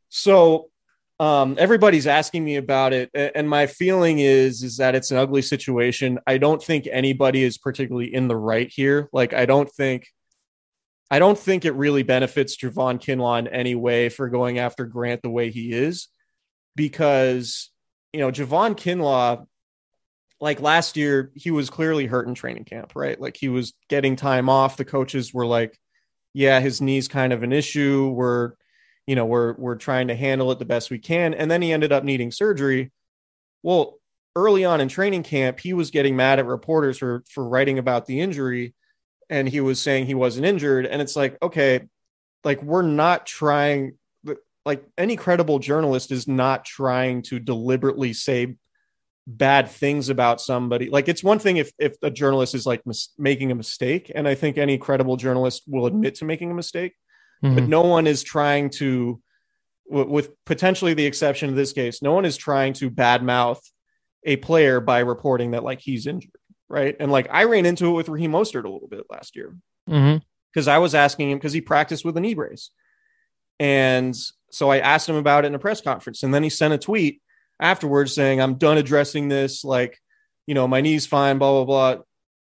so 0.09 0.69
um, 1.19 1.55
everybody's 1.57 2.07
asking 2.07 2.43
me 2.43 2.57
about 2.57 2.91
it 2.91 3.09
and 3.13 3.49
my 3.49 3.67
feeling 3.67 4.19
is 4.19 4.63
is 4.63 4.77
that 4.77 4.95
it's 4.95 5.11
an 5.11 5.17
ugly 5.17 5.41
situation 5.41 6.19
i 6.27 6.37
don't 6.37 6.61
think 6.61 6.87
anybody 6.91 7.41
is 7.43 7.57
particularly 7.57 8.13
in 8.13 8.27
the 8.27 8.35
right 8.35 8.71
here 8.73 9.07
like 9.13 9.33
i 9.33 9.45
don't 9.45 9.71
think 9.71 10.07
I 11.11 11.19
don't 11.19 11.37
think 11.37 11.65
it 11.65 11.75
really 11.75 12.03
benefits 12.03 12.57
Javon 12.57 12.99
Kinlaw 12.99 13.39
in 13.39 13.47
any 13.47 13.75
way 13.75 14.09
for 14.09 14.29
going 14.29 14.59
after 14.59 14.85
Grant 14.85 15.21
the 15.21 15.29
way 15.29 15.51
he 15.51 15.71
is, 15.71 16.07
because 16.75 17.69
you 18.11 18.19
know 18.19 18.31
Javon 18.31 18.75
Kinlaw, 18.75 19.45
like 20.41 20.61
last 20.61 20.97
year, 20.97 21.31
he 21.35 21.51
was 21.51 21.69
clearly 21.69 22.07
hurt 22.07 22.27
in 22.27 22.33
training 22.33 22.65
camp, 22.65 22.93
right? 22.95 23.19
Like 23.19 23.37
he 23.37 23.49
was 23.49 23.73
getting 23.87 24.15
time 24.15 24.49
off. 24.49 24.77
The 24.77 24.85
coaches 24.85 25.33
were 25.33 25.45
like, 25.45 25.77
"Yeah, 26.33 26.59
his 26.59 26.81
knee's 26.81 27.07
kind 27.07 27.33
of 27.33 27.43
an 27.43 27.53
issue. 27.53 28.09
We're, 28.09 28.53
you 29.07 29.15
know, 29.15 29.25
we're 29.25 29.53
we're 29.53 29.75
trying 29.75 30.07
to 30.07 30.15
handle 30.15 30.51
it 30.51 30.59
the 30.59 30.65
best 30.65 30.89
we 30.89 30.99
can." 30.99 31.33
And 31.33 31.49
then 31.49 31.61
he 31.61 31.73
ended 31.73 31.91
up 31.91 32.03
needing 32.03 32.31
surgery. 32.31 32.91
Well, 33.63 33.99
early 34.35 34.65
on 34.65 34.81
in 34.81 34.87
training 34.87 35.23
camp, 35.23 35.59
he 35.59 35.73
was 35.73 35.91
getting 35.91 36.15
mad 36.15 36.39
at 36.39 36.45
reporters 36.45 36.97
for 36.97 37.23
for 37.29 37.47
writing 37.47 37.79
about 37.79 38.05
the 38.05 38.19
injury. 38.19 38.73
And 39.29 39.49
he 39.49 39.59
was 39.59 39.81
saying 39.81 40.05
he 40.05 40.13
wasn't 40.13 40.45
injured. 40.45 40.85
And 40.85 41.01
it's 41.01 41.15
like 41.15 41.37
okay 41.41 41.81
like 42.45 42.61
we're 42.61 42.83
not 42.83 43.25
trying 43.25 43.97
like 44.65 44.83
any 44.97 45.15
credible 45.15 45.59
journalist 45.59 46.11
is 46.11 46.27
not 46.27 46.63
trying 46.63 47.23
to 47.23 47.39
deliberately 47.39 48.13
say 48.13 48.55
bad 49.27 49.69
things 49.69 50.09
about 50.09 50.39
somebody. 50.39 50.89
Like 50.89 51.09
it's 51.09 51.23
one 51.23 51.39
thing 51.39 51.57
if 51.57 51.71
if 51.79 51.95
a 52.01 52.11
journalist 52.11 52.55
is 52.55 52.65
like 52.65 52.85
mis- 52.85 53.09
making 53.17 53.51
a 53.51 53.55
mistake. 53.55 54.11
And 54.13 54.27
i 54.27 54.35
think 54.35 54.57
any 54.57 54.77
credible 54.77 55.17
journalist 55.17 55.63
will 55.67 55.87
admit 55.87 56.15
to 56.15 56.25
making 56.25 56.51
a 56.51 56.55
mistake 56.55 56.93
mm-hmm. 57.43 57.55
but 57.55 57.67
no 57.67 57.81
one 57.81 58.07
is 58.07 58.23
trying 58.23 58.69
to 58.69 59.21
w- 59.89 60.09
with 60.09 60.31
potentially 60.45 60.93
the 60.93 61.05
exception 61.05 61.49
of 61.49 61.55
this 61.55 61.73
case 61.73 62.01
no 62.01 62.13
one 62.13 62.25
is 62.25 62.37
trying 62.37 62.73
to 62.73 62.89
badmouth 62.89 63.59
a 64.23 64.35
player 64.37 64.79
by 64.79 64.99
reporting 64.99 65.51
that 65.51 65.63
like 65.63 65.79
he's 65.79 66.07
injured 66.07 66.31
right? 66.69 66.95
And 66.99 67.11
like 67.11 67.27
I 67.31 67.45
ran 67.45 67.65
into 67.65 67.87
it 67.87 67.93
with 67.93 68.09
Raheem 68.09 68.31
Mostert 68.31 68.65
a 68.65 68.69
little 68.69 68.87
bit 68.87 69.05
last 69.09 69.35
year 69.35 69.55
because 69.85 70.01
mm-hmm. 70.01 70.69
I 70.69 70.77
was 70.77 70.95
asking 70.95 71.31
him 71.31 71.37
because 71.37 71.53
he 71.53 71.61
practiced 71.61 72.05
with 72.05 72.17
a 72.17 72.19
knee 72.21 72.33
brace, 72.33 72.71
and 73.59 74.15
so 74.51 74.69
I 74.69 74.79
asked 74.79 75.07
him 75.07 75.15
about 75.15 75.45
it 75.45 75.47
in 75.47 75.55
a 75.55 75.59
press 75.59 75.81
conference, 75.81 76.23
and 76.23 76.33
then 76.33 76.43
he 76.43 76.49
sent 76.49 76.73
a 76.73 76.77
tweet 76.77 77.21
afterwards 77.59 78.13
saying, 78.13 78.41
"I'm 78.41 78.55
done 78.55 78.77
addressing 78.77 79.27
this. 79.27 79.63
Like, 79.63 79.99
you 80.47 80.55
know, 80.55 80.67
my 80.67 80.81
knee's 80.81 81.05
fine, 81.05 81.37
blah 81.37 81.63
blah 81.63 81.65
blah." 81.65 82.03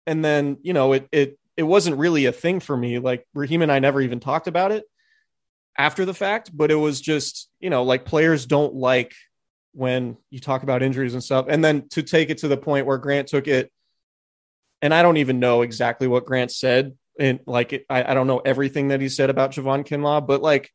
And 0.06 0.24
then 0.24 0.58
you 0.62 0.72
know 0.72 0.92
it 0.92 1.08
it 1.12 1.38
it 1.56 1.62
wasn't 1.62 1.96
really 1.96 2.26
a 2.26 2.32
thing 2.32 2.60
for 2.60 2.76
me. 2.76 2.98
Like 2.98 3.26
Raheem 3.34 3.62
and 3.62 3.70
I 3.70 3.78
never 3.78 4.00
even 4.00 4.20
talked 4.20 4.48
about 4.48 4.72
it 4.72 4.84
after 5.78 6.04
the 6.04 6.14
fact, 6.14 6.50
but 6.54 6.70
it 6.70 6.76
was 6.76 7.00
just, 7.00 7.48
you 7.60 7.70
know, 7.70 7.84
like 7.84 8.04
players 8.04 8.46
don't 8.46 8.74
like 8.74 9.14
when 9.72 10.16
you 10.30 10.40
talk 10.40 10.62
about 10.62 10.82
injuries 10.82 11.14
and 11.14 11.22
stuff. 11.22 11.46
And 11.48 11.64
then 11.64 11.88
to 11.90 12.02
take 12.02 12.30
it 12.30 12.38
to 12.38 12.48
the 12.48 12.56
point 12.56 12.86
where 12.86 12.98
Grant 12.98 13.28
took 13.28 13.48
it, 13.48 13.70
and 14.82 14.92
I 14.92 15.02
don't 15.02 15.16
even 15.16 15.40
know 15.40 15.62
exactly 15.62 16.06
what 16.06 16.26
Grant 16.26 16.52
said. 16.52 16.96
And 17.18 17.40
like, 17.46 17.72
it, 17.72 17.86
I, 17.88 18.10
I 18.10 18.14
don't 18.14 18.26
know 18.26 18.40
everything 18.40 18.88
that 18.88 19.00
he 19.00 19.08
said 19.08 19.30
about 19.30 19.52
Javon 19.52 19.86
Kinlaw, 19.86 20.26
but 20.26 20.42
like, 20.42 20.70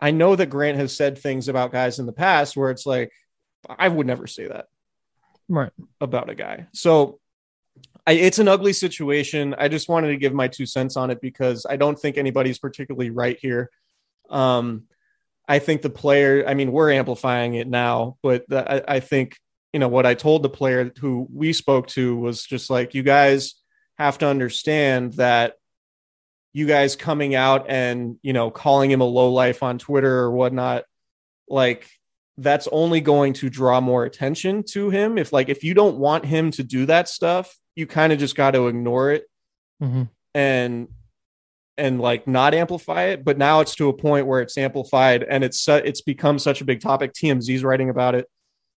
I 0.00 0.10
know 0.10 0.34
that 0.34 0.50
Grant 0.50 0.78
has 0.78 0.96
said 0.96 1.18
things 1.18 1.48
about 1.48 1.72
guys 1.72 1.98
in 1.98 2.06
the 2.06 2.12
past 2.12 2.56
where 2.56 2.70
it's 2.70 2.84
like, 2.84 3.12
I 3.68 3.88
would 3.88 4.06
never 4.06 4.26
say 4.26 4.48
that 4.48 4.66
Right. 5.48 5.70
about 6.00 6.30
a 6.30 6.34
guy. 6.34 6.66
So 6.72 7.20
I, 8.06 8.12
it's 8.12 8.38
an 8.38 8.48
ugly 8.48 8.72
situation. 8.72 9.54
I 9.56 9.68
just 9.68 9.88
wanted 9.88 10.08
to 10.08 10.16
give 10.16 10.34
my 10.34 10.48
two 10.48 10.66
cents 10.66 10.96
on 10.96 11.10
it 11.10 11.20
because 11.20 11.66
I 11.68 11.76
don't 11.76 11.98
think 11.98 12.18
anybody's 12.18 12.58
particularly 12.58 13.10
right 13.10 13.38
here. 13.40 13.70
Um, 14.28 14.84
I 15.48 15.58
think 15.58 15.82
the 15.82 15.90
player, 15.90 16.44
I 16.46 16.54
mean, 16.54 16.72
we're 16.72 16.90
amplifying 16.90 17.54
it 17.54 17.68
now, 17.68 18.16
but 18.22 18.44
the, 18.48 18.90
I, 18.90 18.96
I 18.96 19.00
think, 19.00 19.36
you 19.72 19.80
know, 19.80 19.88
what 19.88 20.06
I 20.06 20.14
told 20.14 20.42
the 20.42 20.48
player 20.48 20.92
who 21.00 21.26
we 21.32 21.52
spoke 21.52 21.86
to 21.88 22.16
was 22.16 22.44
just 22.44 22.70
like, 22.70 22.94
you 22.94 23.02
guys 23.02 23.54
have 23.98 24.18
to 24.18 24.26
understand 24.26 25.14
that 25.14 25.54
you 26.52 26.66
guys 26.66 26.96
coming 26.96 27.34
out 27.34 27.66
and, 27.68 28.16
you 28.22 28.32
know, 28.32 28.50
calling 28.50 28.90
him 28.90 29.00
a 29.00 29.06
low 29.06 29.32
life 29.32 29.62
on 29.62 29.78
Twitter 29.78 30.18
or 30.18 30.30
whatnot, 30.32 30.84
like 31.48 31.88
that's 32.36 32.68
only 32.72 33.00
going 33.00 33.32
to 33.34 33.48
draw 33.48 33.80
more 33.80 34.04
attention 34.04 34.62
to 34.62 34.90
him. 34.90 35.18
If 35.18 35.32
like, 35.32 35.48
if 35.48 35.64
you 35.64 35.74
don't 35.74 35.98
want 35.98 36.24
him 36.24 36.50
to 36.52 36.62
do 36.62 36.86
that 36.86 37.08
stuff, 37.08 37.56
you 37.74 37.86
kind 37.86 38.12
of 38.12 38.18
just 38.18 38.36
got 38.36 38.52
to 38.52 38.68
ignore 38.68 39.10
it 39.12 39.24
Mhm. 39.82 40.08
and 40.34 40.88
and 41.78 42.00
like 42.00 42.26
not 42.28 42.52
amplify 42.54 43.04
it 43.04 43.24
but 43.24 43.38
now 43.38 43.60
it's 43.60 43.74
to 43.76 43.88
a 43.88 43.92
point 43.92 44.26
where 44.26 44.40
it's 44.42 44.58
amplified 44.58 45.22
and 45.22 45.42
it's 45.42 45.58
su- 45.58 45.72
it's 45.84 46.02
become 46.02 46.38
such 46.38 46.60
a 46.60 46.64
big 46.64 46.80
topic. 46.80 47.12
Tmz's 47.14 47.64
writing 47.64 47.88
about 47.88 48.14
it. 48.14 48.28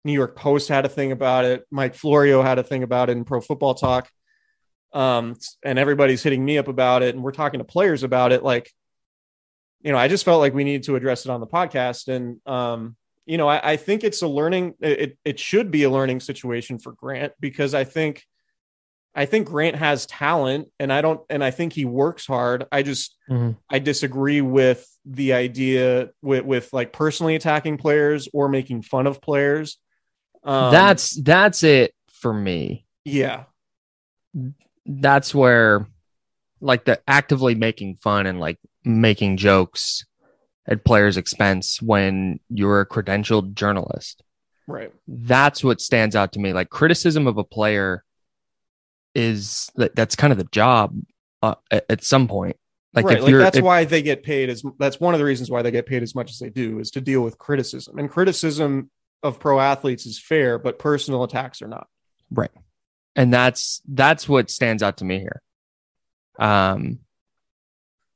New 0.04 0.12
york 0.12 0.36
post 0.36 0.68
had 0.68 0.84
a 0.84 0.88
thing 0.88 1.10
about 1.12 1.44
it. 1.44 1.64
Mike 1.70 1.94
florio 1.94 2.42
had 2.42 2.58
a 2.58 2.62
thing 2.62 2.82
about 2.82 3.08
it 3.08 3.16
in 3.16 3.24
pro 3.24 3.40
football 3.40 3.74
talk. 3.74 4.10
Um 4.92 5.36
and 5.64 5.78
everybody's 5.78 6.22
hitting 6.22 6.44
me 6.44 6.58
up 6.58 6.68
about 6.68 7.02
it 7.02 7.14
and 7.14 7.24
we're 7.24 7.32
talking 7.32 7.58
to 7.58 7.64
players 7.64 8.02
about 8.02 8.30
it 8.32 8.42
like 8.42 8.70
you 9.80 9.90
know 9.90 9.98
i 9.98 10.06
just 10.06 10.24
felt 10.24 10.40
like 10.40 10.52
we 10.54 10.64
needed 10.64 10.82
to 10.84 10.96
address 10.96 11.24
it 11.24 11.30
on 11.30 11.40
the 11.40 11.46
podcast. 11.46 12.08
And 12.08 12.46
um 12.46 12.94
you 13.24 13.38
know 13.38 13.48
i, 13.48 13.72
I 13.72 13.76
think 13.76 14.04
it's 14.04 14.20
a 14.20 14.28
learning 14.28 14.74
it, 14.80 15.16
it 15.24 15.40
should 15.40 15.70
be 15.70 15.84
a 15.84 15.90
learning 15.90 16.20
situation 16.20 16.78
for 16.78 16.92
grant 16.92 17.32
because 17.40 17.72
i 17.72 17.84
think 17.84 18.24
I 19.14 19.26
think 19.26 19.46
Grant 19.48 19.76
has 19.76 20.06
talent 20.06 20.68
and 20.78 20.90
I 20.92 21.02
don't 21.02 21.20
and 21.28 21.44
I 21.44 21.50
think 21.50 21.72
he 21.74 21.84
works 21.84 22.26
hard. 22.26 22.64
I 22.72 22.82
just 22.82 23.16
Mhm. 23.30 23.56
I 23.70 23.78
disagree 23.78 24.40
with 24.40 24.86
the 25.04 25.32
idea 25.34 26.10
with 26.22 26.44
with 26.44 26.72
like 26.72 26.92
personally 26.92 27.34
attacking 27.34 27.76
players 27.76 28.28
or 28.32 28.48
making 28.48 28.82
fun 28.82 29.06
of 29.06 29.20
players. 29.20 29.78
Um, 30.44 30.72
that's 30.72 31.20
that's 31.22 31.62
it 31.62 31.94
for 32.10 32.32
me. 32.32 32.86
yeah. 33.04 33.44
That's 34.86 35.34
where 35.34 35.86
like 36.60 36.84
the 36.84 37.00
actively 37.06 37.54
making 37.54 37.96
fun 38.02 38.26
and 38.26 38.40
like 38.40 38.58
making 38.84 39.36
jokes 39.36 40.04
at 40.66 40.84
players' 40.84 41.16
expense 41.16 41.80
when 41.82 42.40
you're 42.48 42.80
a 42.80 42.86
credentialed 42.86 43.54
journalist. 43.54 44.22
Right. 44.66 44.92
That's 45.06 45.62
what 45.62 45.80
stands 45.80 46.16
out 46.16 46.32
to 46.32 46.40
me. 46.40 46.52
Like 46.52 46.70
criticism 46.70 47.26
of 47.26 47.36
a 47.36 47.44
player 47.44 48.04
is 49.14 49.70
that 49.76 49.94
that's 49.94 50.16
kind 50.16 50.32
of 50.32 50.38
the 50.38 50.48
job 50.52 50.96
uh, 51.42 51.54
at, 51.70 51.84
at 51.88 52.04
some 52.04 52.28
point. 52.28 52.56
Like 52.94 53.06
right. 53.06 53.18
if 53.18 53.24
Like 53.24 53.34
that's 53.34 53.58
if- 53.58 53.64
why 53.64 53.84
they 53.84 54.02
get 54.02 54.22
paid 54.22 54.50
as 54.50 54.62
that's 54.78 55.00
one 55.00 55.14
of 55.14 55.18
the 55.18 55.24
reasons 55.24 55.50
why 55.50 55.62
they 55.62 55.70
get 55.70 55.86
paid 55.86 56.02
as 56.02 56.14
much 56.14 56.30
as 56.30 56.38
they 56.38 56.50
do 56.50 56.78
is 56.78 56.90
to 56.92 57.00
deal 57.00 57.22
with 57.22 57.38
criticism. 57.38 57.98
And 57.98 58.10
criticism 58.10 58.90
of 59.22 59.38
pro 59.40 59.58
athletes 59.60 60.04
is 60.04 60.18
fair, 60.18 60.58
but 60.58 60.78
personal 60.78 61.24
attacks 61.24 61.62
are 61.62 61.68
not. 61.68 61.86
Right. 62.30 62.50
And 63.16 63.32
that's 63.32 63.80
that's 63.88 64.28
what 64.28 64.50
stands 64.50 64.82
out 64.82 64.98
to 64.98 65.04
me 65.04 65.18
here. 65.20 65.42
Um 66.38 66.98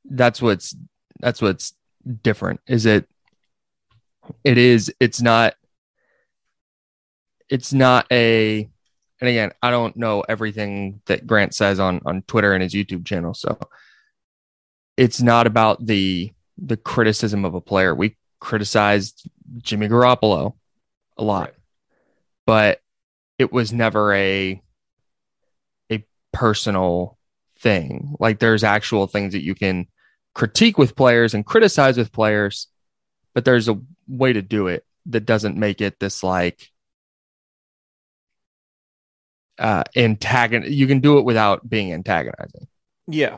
that's 0.05 0.41
what's 0.43 0.75
that's 1.21 1.41
what's 1.41 1.75
different. 2.23 2.61
Is 2.67 2.87
it 2.87 3.09
it 4.45 4.59
is 4.59 4.93
it's 5.01 5.23
not 5.23 5.55
it's 7.49 7.73
not 7.73 8.07
a 8.11 8.69
and 9.21 9.31
again, 9.31 9.53
I 9.63 9.71
don't 9.71 9.97
know 9.97 10.23
everything 10.29 11.01
that 11.07 11.27
Grant 11.27 11.55
says 11.55 11.81
on 11.81 12.01
on 12.05 12.23
Twitter 12.23 12.53
and 12.53 12.63
his 12.63 12.75
YouTube 12.75 13.07
channel, 13.07 13.35
so 13.35 13.59
it's 14.97 15.23
not 15.23 15.47
about 15.47 15.85
the 15.85 16.33
the 16.59 16.77
criticism 16.77 17.45
of 17.45 17.55
a 17.55 17.61
player. 17.61 17.95
We 17.95 18.17
criticized 18.41 19.29
Jimmy 19.59 19.89
Garoppolo 19.89 20.55
a 21.17 21.25
lot. 21.25 21.41
Right. 21.41 21.55
But 22.47 22.81
it 23.39 23.53
was 23.53 23.73
never 23.73 24.13
a 24.13 24.61
a 25.91 26.05
personal 26.33 27.19
thing. 27.59 28.17
Like 28.21 28.39
there's 28.39 28.65
actual 28.65 29.07
things 29.07 29.33
that 29.33 29.43
you 29.43 29.55
can 29.55 29.87
critique 30.35 30.77
with 30.77 30.97
players 30.97 31.33
and 31.33 31.47
criticize 31.47 31.97
with 31.97 32.13
players, 32.13 32.69
but 33.35 33.45
there's 33.45 33.69
a 33.69 33.81
way 34.07 34.33
to 34.33 34.43
do 34.43 34.67
it 34.67 34.85
that 35.07 35.25
doesn't 35.25 35.57
make 35.57 35.81
it 35.81 35.99
this 35.99 36.23
like 36.23 36.71
uh 39.59 39.85
antagon 39.97 40.69
you 40.71 40.87
can 40.87 41.01
do 41.01 41.19
it 41.19 41.25
without 41.25 41.69
being 41.69 41.93
antagonizing. 41.93 42.67
Yeah, 43.09 43.37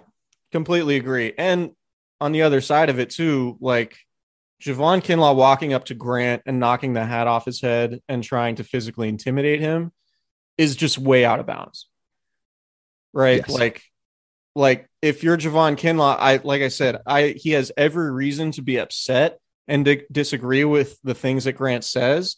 completely 0.52 0.96
agree. 0.96 1.32
And 1.36 1.72
on 2.20 2.32
the 2.32 2.42
other 2.42 2.60
side 2.60 2.90
of 2.90 2.98
it 2.98 3.10
too, 3.10 3.56
like 3.60 3.96
Javon 4.62 5.02
Kinlaw 5.02 5.36
walking 5.36 5.72
up 5.72 5.86
to 5.86 5.94
Grant 5.94 6.42
and 6.46 6.58
knocking 6.58 6.92
the 6.92 7.04
hat 7.04 7.26
off 7.26 7.44
his 7.44 7.60
head 7.60 8.00
and 8.08 8.24
trying 8.24 8.56
to 8.56 8.64
physically 8.64 9.08
intimidate 9.08 9.60
him 9.60 9.92
is 10.56 10.74
just 10.74 10.98
way 10.98 11.24
out 11.24 11.38
of 11.38 11.46
bounds. 11.46 11.88
Right? 13.12 13.44
Yes. 13.46 13.50
Like 13.50 13.82
like 14.54 14.88
if 15.00 15.22
you're 15.22 15.38
Javon 15.38 15.76
Kinlaw, 15.76 16.16
I 16.18 16.40
like 16.42 16.62
I 16.62 16.68
said, 16.68 17.00
I 17.06 17.28
he 17.28 17.50
has 17.50 17.70
every 17.76 18.10
reason 18.10 18.50
to 18.52 18.62
be 18.62 18.78
upset 18.78 19.38
and 19.68 19.84
to 19.84 20.02
disagree 20.10 20.64
with 20.64 20.98
the 21.02 21.14
things 21.14 21.44
that 21.44 21.52
Grant 21.52 21.84
says. 21.84 22.36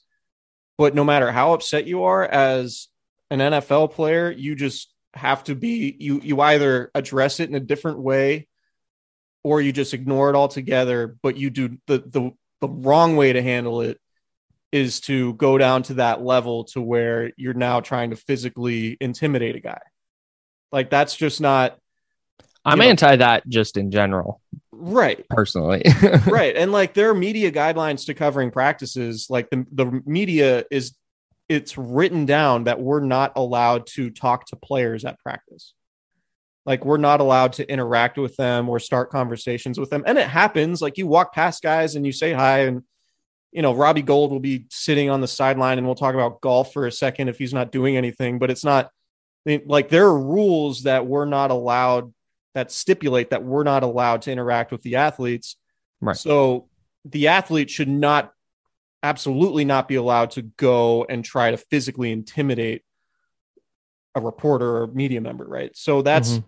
But 0.76 0.94
no 0.94 1.04
matter 1.04 1.32
how 1.32 1.54
upset 1.54 1.86
you 1.86 2.04
are 2.04 2.24
as 2.24 2.88
an 3.30 3.38
NFL 3.38 3.92
player, 3.92 4.30
you 4.30 4.54
just 4.54 4.92
have 5.14 5.42
to 5.44 5.54
be 5.54 5.96
you 5.98 6.20
you 6.22 6.40
either 6.40 6.90
address 6.94 7.40
it 7.40 7.48
in 7.48 7.54
a 7.56 7.60
different 7.60 7.98
way 7.98 8.46
or 9.42 9.60
you 9.60 9.72
just 9.72 9.92
ignore 9.92 10.30
it 10.30 10.36
altogether 10.36 11.16
but 11.20 11.36
you 11.36 11.50
do 11.50 11.76
the 11.88 11.98
the 11.98 12.30
the 12.60 12.68
wrong 12.68 13.16
way 13.16 13.32
to 13.32 13.42
handle 13.42 13.80
it 13.80 13.98
is 14.72 15.00
to 15.00 15.34
go 15.34 15.58
down 15.58 15.82
to 15.82 15.94
that 15.94 16.22
level 16.22 16.64
to 16.64 16.80
where 16.80 17.32
you're 17.36 17.54
now 17.54 17.80
trying 17.80 18.10
to 18.10 18.16
physically 18.16 18.96
intimidate 19.00 19.56
a 19.56 19.60
guy. 19.60 19.80
Like 20.70 20.90
that's 20.90 21.16
just 21.16 21.40
not 21.40 21.76
I'm 22.64 22.78
know- 22.78 22.84
anti 22.84 23.16
that 23.16 23.48
just 23.48 23.76
in 23.76 23.90
general, 23.90 24.40
right. 24.70 25.26
Personally. 25.28 25.82
right. 26.26 26.54
And 26.54 26.70
like 26.70 26.94
there 26.94 27.10
are 27.10 27.14
media 27.14 27.50
guidelines 27.50 28.06
to 28.06 28.14
covering 28.14 28.50
practices. 28.50 29.26
Like 29.28 29.50
the, 29.50 29.66
the 29.72 30.02
media 30.04 30.64
is 30.70 30.94
it's 31.50 31.76
written 31.76 32.26
down 32.26 32.64
that 32.64 32.80
we're 32.80 33.00
not 33.00 33.32
allowed 33.34 33.84
to 33.88 34.08
talk 34.08 34.46
to 34.46 34.56
players 34.56 35.04
at 35.04 35.18
practice. 35.18 35.74
Like 36.64 36.84
we're 36.84 36.96
not 36.96 37.20
allowed 37.20 37.54
to 37.54 37.68
interact 37.68 38.18
with 38.18 38.36
them 38.36 38.68
or 38.68 38.78
start 38.78 39.10
conversations 39.10 39.78
with 39.78 39.90
them. 39.90 40.04
And 40.06 40.16
it 40.16 40.28
happens. 40.28 40.80
Like 40.80 40.96
you 40.96 41.08
walk 41.08 41.34
past 41.34 41.60
guys 41.62 41.96
and 41.96 42.06
you 42.06 42.12
say 42.12 42.32
hi 42.32 42.60
and 42.60 42.84
you 43.50 43.62
know 43.62 43.74
robbie 43.74 44.02
gould 44.02 44.30
will 44.30 44.38
be 44.38 44.66
sitting 44.70 45.10
on 45.10 45.20
the 45.20 45.26
sideline 45.26 45.76
and 45.76 45.84
we'll 45.84 45.96
talk 45.96 46.14
about 46.14 46.40
golf 46.40 46.72
for 46.72 46.86
a 46.86 46.92
second 46.92 47.26
if 47.26 47.36
he's 47.36 47.52
not 47.52 47.72
doing 47.72 47.96
anything 47.96 48.38
but 48.38 48.48
it's 48.48 48.64
not 48.64 48.92
like 49.66 49.88
there 49.88 50.06
are 50.06 50.20
rules 50.20 50.84
that 50.84 51.04
we're 51.04 51.24
not 51.24 51.50
allowed 51.50 52.14
that 52.54 52.70
stipulate 52.70 53.30
that 53.30 53.42
we're 53.42 53.64
not 53.64 53.82
allowed 53.82 54.22
to 54.22 54.30
interact 54.30 54.70
with 54.70 54.82
the 54.82 54.94
athletes. 54.96 55.56
Right. 56.00 56.16
so 56.16 56.68
the 57.04 57.26
athlete 57.26 57.70
should 57.70 57.88
not 57.88 58.32
absolutely 59.02 59.64
not 59.64 59.88
be 59.88 59.94
allowed 59.96 60.32
to 60.32 60.42
go 60.42 61.04
and 61.08 61.24
try 61.24 61.50
to 61.50 61.56
physically 61.56 62.12
intimidate 62.12 62.82
a 64.14 64.20
reporter 64.20 64.78
or 64.82 64.86
media 64.88 65.20
member, 65.20 65.46
right? 65.46 65.74
So 65.76 66.02
that's 66.02 66.32
Mhm. 66.32 66.44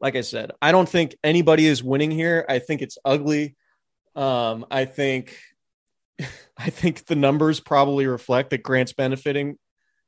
like 0.00 0.16
I 0.16 0.20
said, 0.22 0.52
I 0.60 0.72
don't 0.72 0.88
think 0.88 1.16
anybody 1.22 1.66
is 1.66 1.82
winning 1.82 2.10
here. 2.10 2.44
I 2.48 2.58
think 2.58 2.82
it's 2.82 2.98
ugly. 3.04 3.56
Um, 4.14 4.66
I 4.70 4.84
think 4.84 5.36
I 6.56 6.70
think 6.70 7.06
the 7.06 7.16
numbers 7.16 7.60
probably 7.60 8.06
reflect 8.06 8.50
that 8.50 8.62
Grant's 8.62 8.92
benefiting 8.92 9.58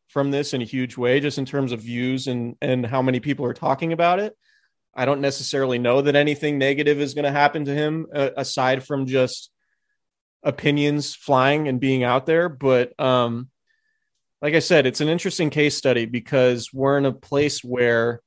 from 0.09 0.31
this 0.31 0.55
in 0.55 0.63
a 0.63 0.67
huge 0.67 0.97
way, 0.97 1.19
just 1.19 1.39
in 1.39 1.45
terms 1.45 1.73
of 1.73 1.81
views 1.81 2.27
and 2.27 2.57
and 2.61 2.87
how 2.87 3.03
many 3.03 3.21
people 3.21 3.45
are 3.47 3.55
talking 3.55 3.93
about 3.93 4.21
it. 4.21 4.37
I 4.95 5.07
don't 5.07 5.21
necessarily 5.21 5.79
know 5.79 6.03
that 6.03 6.15
anything 6.15 6.57
negative 6.59 7.01
is 7.01 7.15
going 7.15 7.25
to 7.25 7.33
happen 7.33 7.65
to 7.65 7.75
him 7.75 8.07
uh, 8.15 8.31
aside 8.37 8.85
from 8.85 9.07
just 9.07 9.51
opinions 10.45 11.15
flying 11.15 11.69
and 11.69 11.81
being 11.81 12.05
out 12.05 12.27
there. 12.27 12.49
But 12.49 12.99
um, 13.01 13.51
like 14.43 14.55
I 14.55 14.61
said, 14.61 14.87
it's 14.87 15.01
an 15.01 15.09
interesting 15.09 15.51
case 15.51 15.77
study 15.77 16.07
because 16.07 16.73
we're 16.73 16.99
in 16.99 17.07
a 17.07 17.13
place 17.13 17.65
where 17.65 18.21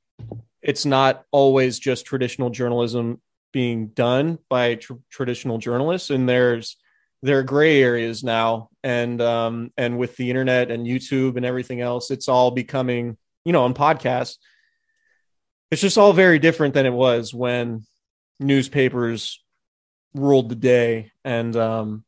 it's 0.62 0.84
not 0.84 1.24
always 1.30 1.78
just 1.78 2.04
traditional 2.04 2.50
journalism 2.50 3.20
being 3.52 3.88
done 3.88 4.38
by 4.48 4.74
tr- 4.74 4.94
traditional 5.10 5.58
journalists 5.58 6.10
and 6.10 6.28
there's 6.28 6.76
there 7.22 7.38
are 7.38 7.42
gray 7.42 7.82
areas 7.82 8.22
now 8.22 8.68
and 8.82 9.20
um 9.20 9.72
and 9.76 9.98
with 9.98 10.16
the 10.16 10.28
internet 10.28 10.70
and 10.70 10.86
youtube 10.86 11.36
and 11.36 11.46
everything 11.46 11.80
else 11.80 12.10
it's 12.10 12.28
all 12.28 12.50
becoming 12.50 13.16
you 13.44 13.52
know 13.52 13.64
on 13.64 13.74
podcasts 13.74 14.36
it's 15.70 15.80
just 15.80 15.98
all 15.98 16.12
very 16.12 16.38
different 16.38 16.74
than 16.74 16.86
it 16.86 16.92
was 16.92 17.32
when 17.32 17.82
newspapers 18.38 19.42
ruled 20.14 20.48
the 20.48 20.54
day 20.54 21.10
and 21.24 21.56
um 21.56 22.04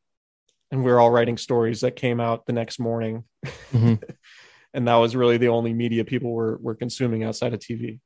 and 0.71 0.85
we 0.85 0.91
are 0.91 1.01
all 1.01 1.11
writing 1.11 1.37
stories 1.37 1.81
that 1.81 1.97
came 1.97 2.21
out 2.21 2.47
the 2.47 2.53
next 2.53 2.79
morning 2.79 3.25
mm-hmm. 3.73 3.95
and 4.75 4.89
that 4.89 4.97
was 4.97 5.17
really 5.17 5.37
the 5.37 5.49
only 5.49 5.73
media 5.73 6.05
people 6.05 6.33
were 6.33 6.59
were 6.59 6.75
consuming 6.75 7.25
outside 7.25 7.55
of 7.55 7.61
tv 7.61 8.01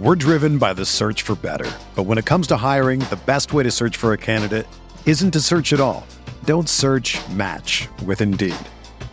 we're 0.00 0.16
driven 0.16 0.56
by 0.56 0.72
the 0.72 0.86
search 0.86 1.20
for 1.20 1.34
better. 1.34 1.70
But 1.94 2.04
when 2.04 2.16
it 2.16 2.24
comes 2.24 2.46
to 2.46 2.56
hiring, 2.56 3.00
the 3.10 3.20
best 3.26 3.52
way 3.52 3.64
to 3.64 3.70
search 3.70 3.98
for 3.98 4.14
a 4.14 4.16
candidate 4.16 4.66
isn't 5.04 5.32
to 5.32 5.40
search 5.40 5.74
at 5.74 5.80
all. 5.80 6.06
Don't 6.46 6.70
search 6.70 7.18
match 7.30 7.86
with 8.06 8.22
Indeed. 8.22 8.56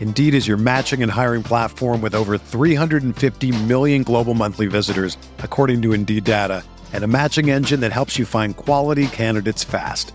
Indeed 0.00 0.32
is 0.32 0.48
your 0.48 0.56
matching 0.56 1.02
and 1.02 1.12
hiring 1.12 1.42
platform 1.42 2.00
with 2.00 2.14
over 2.14 2.38
350 2.38 3.64
million 3.64 4.02
global 4.02 4.32
monthly 4.32 4.66
visitors, 4.66 5.18
according 5.40 5.82
to 5.82 5.92
Indeed 5.92 6.24
data, 6.24 6.64
and 6.94 7.04
a 7.04 7.08
matching 7.08 7.50
engine 7.50 7.80
that 7.80 7.92
helps 7.92 8.18
you 8.18 8.24
find 8.24 8.56
quality 8.56 9.08
candidates 9.08 9.64
fast. 9.64 10.14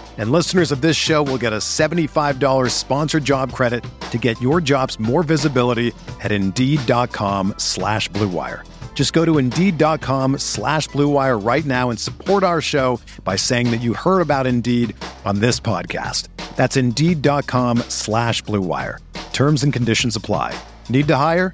And 0.19 0.31
listeners 0.31 0.71
of 0.71 0.81
this 0.81 0.95
show 0.95 1.23
will 1.23 1.39
get 1.39 1.53
a 1.53 1.57
$75 1.57 2.69
sponsored 2.69 3.23
job 3.23 3.53
credit 3.53 3.83
to 4.11 4.19
get 4.19 4.39
your 4.39 4.61
jobs 4.61 4.99
more 4.99 5.23
visibility 5.23 5.91
at 6.21 6.31
Indeed.com 6.31 7.55
slash 7.57 8.07
BlueWire. 8.11 8.67
Just 8.93 9.13
go 9.13 9.25
to 9.25 9.39
Indeed.com 9.39 10.37
slash 10.37 10.87
BlueWire 10.89 11.43
right 11.43 11.65
now 11.65 11.89
and 11.89 11.99
support 11.99 12.43
our 12.43 12.61
show 12.61 12.99
by 13.23 13.35
saying 13.35 13.71
that 13.71 13.81
you 13.81 13.95
heard 13.95 14.21
about 14.21 14.45
Indeed 14.45 14.95
on 15.25 15.39
this 15.39 15.59
podcast. 15.59 16.27
That's 16.55 16.77
Indeed.com 16.77 17.79
slash 17.89 18.43
BlueWire. 18.43 18.99
Terms 19.33 19.63
and 19.63 19.73
conditions 19.73 20.15
apply. 20.15 20.53
Need 20.89 21.07
to 21.07 21.15
hire? 21.15 21.51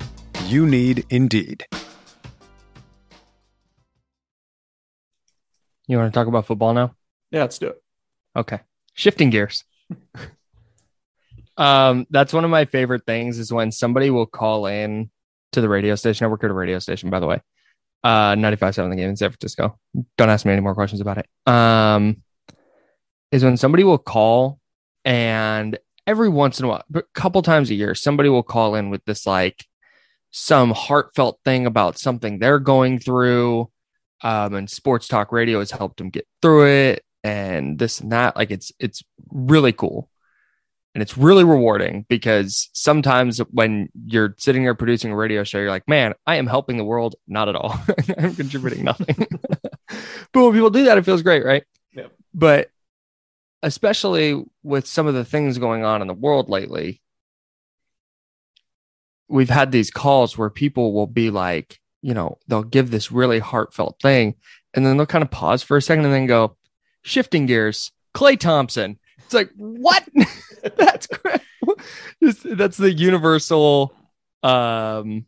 You 0.47 0.65
need 0.65 1.05
Indeed. 1.09 1.65
You 5.87 5.97
want 5.97 6.13
to 6.13 6.17
talk 6.19 6.27
about 6.27 6.45
football 6.45 6.73
now? 6.73 6.95
Yeah, 7.31 7.41
let's 7.41 7.59
do 7.59 7.67
it. 7.67 7.81
Okay. 8.37 8.59
Shifting 8.93 9.31
gears. 9.31 9.63
um, 11.57 12.05
that's 12.11 12.33
one 12.33 12.43
of 12.45 12.51
my 12.51 12.65
favorite 12.65 13.05
things 13.05 13.39
is 13.39 13.51
when 13.51 13.71
somebody 13.71 14.11
will 14.11 14.27
call 14.27 14.67
in 14.67 15.09
to 15.53 15.61
the 15.61 15.69
radio 15.69 15.95
station. 15.95 16.25
I 16.25 16.29
work 16.29 16.43
at 16.43 16.51
a 16.51 16.53
radio 16.53 16.79
station, 16.79 17.09
by 17.09 17.19
the 17.19 17.27
way. 17.27 17.41
Uh 18.03 18.35
95.7 18.35 18.91
the 18.91 18.95
game 18.95 19.09
in 19.09 19.15
San 19.17 19.31
Francisco. 19.31 19.79
Don't 20.17 20.29
ask 20.29 20.45
me 20.45 20.51
any 20.51 20.61
more 20.61 20.75
questions 20.75 21.01
about 21.01 21.17
it. 21.17 21.27
Um 21.51 22.21
is 23.31 23.43
when 23.43 23.57
somebody 23.57 23.83
will 23.83 23.97
call 23.97 24.59
and 25.03 25.77
every 26.05 26.29
once 26.29 26.59
in 26.59 26.65
a 26.65 26.67
while, 26.69 26.83
a 26.93 27.01
couple 27.15 27.41
times 27.41 27.69
a 27.69 27.73
year, 27.73 27.95
somebody 27.95 28.29
will 28.29 28.43
call 28.43 28.75
in 28.75 28.91
with 28.91 29.03
this 29.05 29.25
like 29.25 29.65
some 30.29 30.71
heartfelt 30.71 31.39
thing 31.43 31.65
about 31.65 31.97
something 31.97 32.37
they're 32.37 32.59
going 32.59 32.99
through. 32.99 33.69
Um, 34.21 34.53
and 34.53 34.69
sports 34.69 35.07
talk 35.07 35.31
radio 35.31 35.59
has 35.59 35.71
helped 35.71 35.97
them 35.97 36.09
get 36.09 36.27
through 36.41 36.67
it 36.67 37.03
and 37.27 37.77
this 37.77 37.99
and 37.99 38.11
that. 38.11 38.35
Like 38.35 38.51
it's 38.51 38.71
it's 38.79 39.03
really 39.29 39.73
cool. 39.73 40.09
And 40.95 41.01
it's 41.03 41.17
really 41.17 41.43
rewarding 41.43 42.07
because 42.09 42.69
sometimes 42.73 43.37
when 43.51 43.89
you're 44.07 44.33
sitting 44.39 44.63
there 44.63 44.73
producing 44.73 45.11
a 45.11 45.15
radio 45.15 45.43
show, 45.43 45.59
you're 45.59 45.69
like, 45.69 45.87
man, 45.87 46.15
I 46.25 46.37
am 46.37 46.47
helping 46.47 46.77
the 46.77 46.83
world. 46.83 47.15
Not 47.27 47.49
at 47.49 47.55
all. 47.55 47.79
I'm 48.17 48.33
contributing 48.33 48.83
nothing. 48.83 49.15
but 49.59 50.43
when 50.43 50.53
people 50.53 50.71
do 50.71 50.85
that, 50.85 50.97
it 50.97 51.05
feels 51.05 51.21
great, 51.21 51.45
right? 51.45 51.63
But 52.33 52.71
especially 53.61 54.43
with 54.63 54.87
some 54.87 55.05
of 55.05 55.13
the 55.13 55.25
things 55.25 55.59
going 55.59 55.83
on 55.83 56.01
in 56.01 56.07
the 56.07 56.15
world 56.15 56.49
lately, 56.49 56.99
we've 59.27 59.49
had 59.51 59.71
these 59.71 59.91
calls 59.91 60.35
where 60.35 60.49
people 60.49 60.93
will 60.93 61.07
be 61.07 61.29
like, 61.29 61.79
you 62.01 62.15
know, 62.15 62.39
they'll 62.47 62.63
give 62.63 62.89
this 62.89 63.11
really 63.11 63.39
heartfelt 63.39 63.99
thing 64.01 64.33
and 64.73 64.85
then 64.85 64.97
they'll 64.97 65.05
kind 65.05 65.23
of 65.23 65.31
pause 65.31 65.63
for 65.63 65.77
a 65.77 65.81
second 65.81 66.05
and 66.05 66.13
then 66.13 66.25
go, 66.27 66.56
shifting 67.07 67.45
gears, 67.45 67.91
Klay 68.13 68.39
Thompson. 68.39 68.99
It's 69.19 69.33
like, 69.33 69.49
what? 69.55 70.07
that's 70.77 71.07
great. 71.07 71.41
that's 72.45 72.77
the 72.77 72.91
universal 72.91 73.93
um 74.43 75.25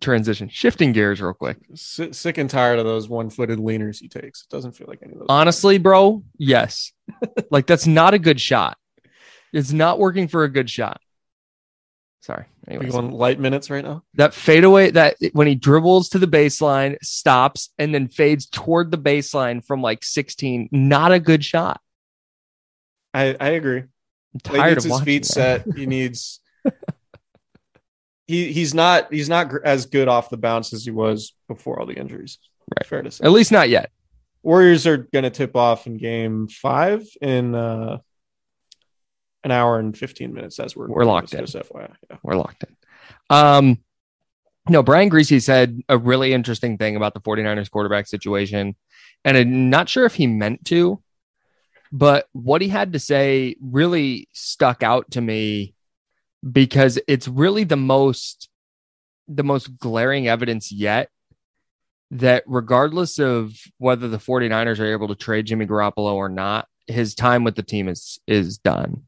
transition. 0.00 0.48
Shifting 0.48 0.92
gears 0.92 1.20
real 1.20 1.34
quick. 1.34 1.58
sick 1.74 2.38
and 2.38 2.50
tired 2.50 2.78
of 2.78 2.84
those 2.84 3.08
one-footed 3.08 3.58
leaners 3.58 4.00
he 4.00 4.08
takes. 4.08 4.42
It 4.42 4.48
doesn't 4.48 4.72
feel 4.72 4.88
like 4.88 5.00
any 5.02 5.12
of 5.12 5.20
those. 5.20 5.26
Honestly, 5.28 5.78
bro, 5.78 6.24
yes. 6.36 6.92
like 7.50 7.66
that's 7.66 7.86
not 7.86 8.14
a 8.14 8.18
good 8.18 8.40
shot. 8.40 8.76
It's 9.52 9.72
not 9.72 10.00
working 10.00 10.26
for 10.26 10.42
a 10.44 10.48
good 10.48 10.68
shot. 10.68 11.00
Sorry. 12.24 12.46
Anyway, 12.66 12.88
going 12.88 13.10
light 13.10 13.38
minutes 13.38 13.68
right 13.68 13.84
now. 13.84 14.02
That 14.14 14.32
fadeaway 14.32 14.92
that 14.92 15.16
when 15.34 15.46
he 15.46 15.54
dribbles 15.54 16.08
to 16.08 16.18
the 16.18 16.26
baseline, 16.26 16.96
stops, 17.02 17.68
and 17.78 17.94
then 17.94 18.08
fades 18.08 18.46
toward 18.46 18.90
the 18.90 18.96
baseline 18.96 19.62
from 19.62 19.82
like 19.82 20.02
16. 20.02 20.70
Not 20.72 21.12
a 21.12 21.20
good 21.20 21.44
shot. 21.44 21.82
I, 23.12 23.36
I 23.38 23.48
agree. 23.50 23.80
I'm 23.80 24.40
tired 24.42 24.78
of 24.78 24.84
his 24.84 25.00
feet 25.02 25.24
that. 25.24 25.64
set. 25.66 25.76
He 25.76 25.84
needs. 25.86 26.40
he 28.26 28.50
he's 28.54 28.72
not 28.72 29.12
he's 29.12 29.28
not 29.28 29.52
as 29.62 29.84
good 29.84 30.08
off 30.08 30.30
the 30.30 30.38
bounce 30.38 30.72
as 30.72 30.82
he 30.82 30.90
was 30.90 31.34
before 31.46 31.78
all 31.78 31.84
the 31.84 31.92
injuries. 31.92 32.38
Right. 32.74 32.86
Fair 32.86 33.02
to 33.02 33.10
say. 33.10 33.22
At 33.22 33.32
least 33.32 33.52
not 33.52 33.68
yet. 33.68 33.90
Warriors 34.42 34.86
are 34.86 34.96
going 34.96 35.24
to 35.24 35.30
tip 35.30 35.56
off 35.56 35.86
in 35.86 35.98
game 35.98 36.48
five 36.48 37.06
in 37.20 37.54
uh, 37.54 37.98
an 39.44 39.50
hour 39.50 39.78
and 39.78 39.96
15 39.96 40.32
minutes 40.32 40.58
as 40.58 40.74
we're, 40.74 40.88
we're 40.88 41.04
locked 41.04 41.34
in. 41.34 41.44
FYI. 41.44 41.94
Yeah. 42.10 42.16
We're 42.22 42.36
locked 42.36 42.64
in. 42.64 42.76
Um, 43.30 43.78
no, 44.68 44.82
Brian 44.82 45.10
Griese 45.10 45.42
said 45.42 45.80
a 45.88 45.98
really 45.98 46.32
interesting 46.32 46.78
thing 46.78 46.96
about 46.96 47.14
the 47.14 47.20
49ers 47.20 47.70
quarterback 47.70 48.06
situation. 48.06 48.74
And 49.24 49.36
I'm 49.36 49.70
not 49.70 49.88
sure 49.88 50.06
if 50.06 50.14
he 50.14 50.26
meant 50.26 50.64
to, 50.66 51.02
but 51.92 52.26
what 52.32 52.62
he 52.62 52.68
had 52.68 52.94
to 52.94 52.98
say 52.98 53.56
really 53.60 54.28
stuck 54.32 54.82
out 54.82 55.10
to 55.12 55.20
me 55.20 55.74
because 56.50 56.98
it's 57.06 57.28
really 57.28 57.64
the 57.64 57.76
most 57.76 58.48
the 59.26 59.44
most 59.44 59.78
glaring 59.78 60.28
evidence 60.28 60.70
yet 60.70 61.08
that 62.10 62.44
regardless 62.46 63.18
of 63.18 63.54
whether 63.78 64.08
the 64.08 64.18
49ers 64.18 64.78
are 64.78 64.92
able 64.92 65.08
to 65.08 65.14
trade 65.14 65.46
Jimmy 65.46 65.66
Garoppolo 65.66 66.12
or 66.12 66.28
not, 66.28 66.68
his 66.86 67.14
time 67.14 67.44
with 67.44 67.54
the 67.54 67.62
team 67.62 67.88
is 67.88 68.20
is 68.26 68.58
done. 68.58 69.04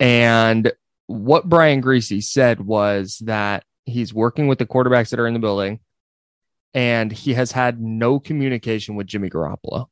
And 0.00 0.72
what 1.06 1.48
Brian 1.48 1.82
Griese 1.82 2.22
said 2.24 2.60
was 2.60 3.18
that 3.24 3.64
he's 3.84 4.12
working 4.14 4.46
with 4.46 4.58
the 4.58 4.66
quarterbacks 4.66 5.10
that 5.10 5.20
are 5.20 5.26
in 5.26 5.34
the 5.34 5.40
building 5.40 5.80
and 6.74 7.10
he 7.10 7.34
has 7.34 7.50
had 7.50 7.80
no 7.80 8.20
communication 8.20 8.94
with 8.94 9.06
Jimmy 9.06 9.30
Garoppolo. 9.30 9.86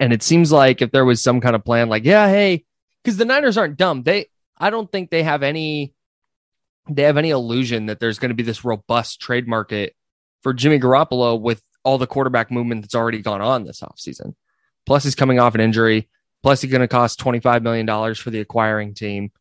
And 0.00 0.12
it 0.12 0.22
seems 0.22 0.50
like 0.50 0.82
if 0.82 0.90
there 0.90 1.04
was 1.04 1.22
some 1.22 1.40
kind 1.40 1.54
of 1.54 1.64
plan, 1.64 1.88
like, 1.88 2.04
yeah, 2.04 2.28
hey, 2.28 2.64
because 3.02 3.16
the 3.16 3.24
Niners 3.24 3.56
aren't 3.56 3.76
dumb. 3.76 4.02
They, 4.02 4.26
I 4.58 4.70
don't 4.70 4.90
think 4.90 5.10
they 5.10 5.22
have 5.22 5.44
any, 5.44 5.94
they 6.90 7.02
have 7.02 7.16
any 7.16 7.30
illusion 7.30 7.86
that 7.86 8.00
there's 8.00 8.18
going 8.18 8.30
to 8.30 8.34
be 8.34 8.42
this 8.42 8.64
robust 8.64 9.20
trade 9.20 9.46
market 9.46 9.94
for 10.42 10.52
Jimmy 10.52 10.80
Garoppolo 10.80 11.40
with 11.40 11.62
all 11.84 11.98
the 11.98 12.06
quarterback 12.06 12.50
movement 12.50 12.82
that's 12.82 12.96
already 12.96 13.22
gone 13.22 13.40
on 13.40 13.64
this 13.64 13.80
offseason. 13.80 14.34
Plus, 14.86 15.04
he's 15.04 15.14
coming 15.14 15.38
off 15.38 15.54
an 15.54 15.60
injury. 15.60 16.08
Plus, 16.42 16.60
he's 16.60 16.70
going 16.70 16.80
to 16.80 16.88
cost 16.88 17.20
$25 17.20 17.62
million 17.62 18.14
for 18.14 18.30
the 18.30 18.40
acquiring 18.40 18.94
team. 18.94 19.32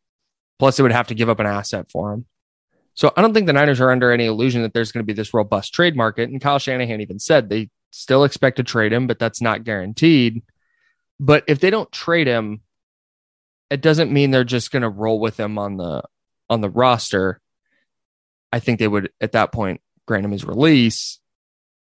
Plus, 0.58 0.80
it 0.80 0.84
would 0.84 0.92
have 0.92 1.08
to 1.08 1.16
give 1.16 1.30
up 1.30 1.40
an 1.40 1.46
asset 1.46 1.92
for 1.92 2.14
him. 2.14 2.26
So 2.96 3.12
I 3.16 3.22
don't 3.22 3.34
think 3.34 3.46
the 3.46 3.54
Niners 3.54 3.82
are 3.82 3.92
under 3.92 4.12
any 4.12 4.26
illusion 4.26 4.62
that 4.62 4.74
there's 4.74 4.92
going 4.92 5.04
to 5.04 5.06
be 5.06 5.14
this 5.14 5.34
robust 5.34 5.74
trade 5.74 5.96
market. 5.96 6.30
And 6.30 6.40
Kyle 6.40 6.60
Shanahan 6.60 7.02
even 7.02 7.20
said 7.20 7.50
they 7.50 7.70
still 7.92 8.24
expect 8.24 8.58
to 8.58 8.64
trade 8.64 8.94
him, 8.94 9.06
but 9.06 9.20
that's 9.20 9.42
not 9.42 9.66
guaranteed. 9.66 10.44
But 11.20 11.44
if 11.48 11.60
they 11.60 11.70
don't 11.70 11.92
trade 11.92 12.28
him, 12.28 12.62
it 13.70 13.82
doesn't 13.82 14.12
mean 14.12 14.32
they're 14.32 14.44
just 14.44 14.72
going 14.72 14.84
to 14.84 14.90
roll 14.90 15.20
with 15.20 15.40
him 15.40 15.58
on 15.58 15.78
the 15.78 16.04
on 16.50 16.62
the 16.62 16.70
roster. 16.70 17.42
I 18.52 18.60
think 18.60 18.80
they 18.80 18.88
would 18.88 19.12
at 19.20 19.34
that 19.34 19.52
point 19.52 19.82
grant 20.06 20.26
him 20.26 20.32
his 20.32 20.46
release 20.46 21.20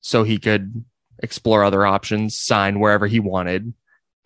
so 0.02 0.24
he 0.24 0.40
could 0.40 0.84
explore 1.22 1.64
other 1.64 1.86
options, 1.86 2.36
sign 2.36 2.80
wherever 2.80 3.08
he 3.08 3.20
wanted, 3.20 3.74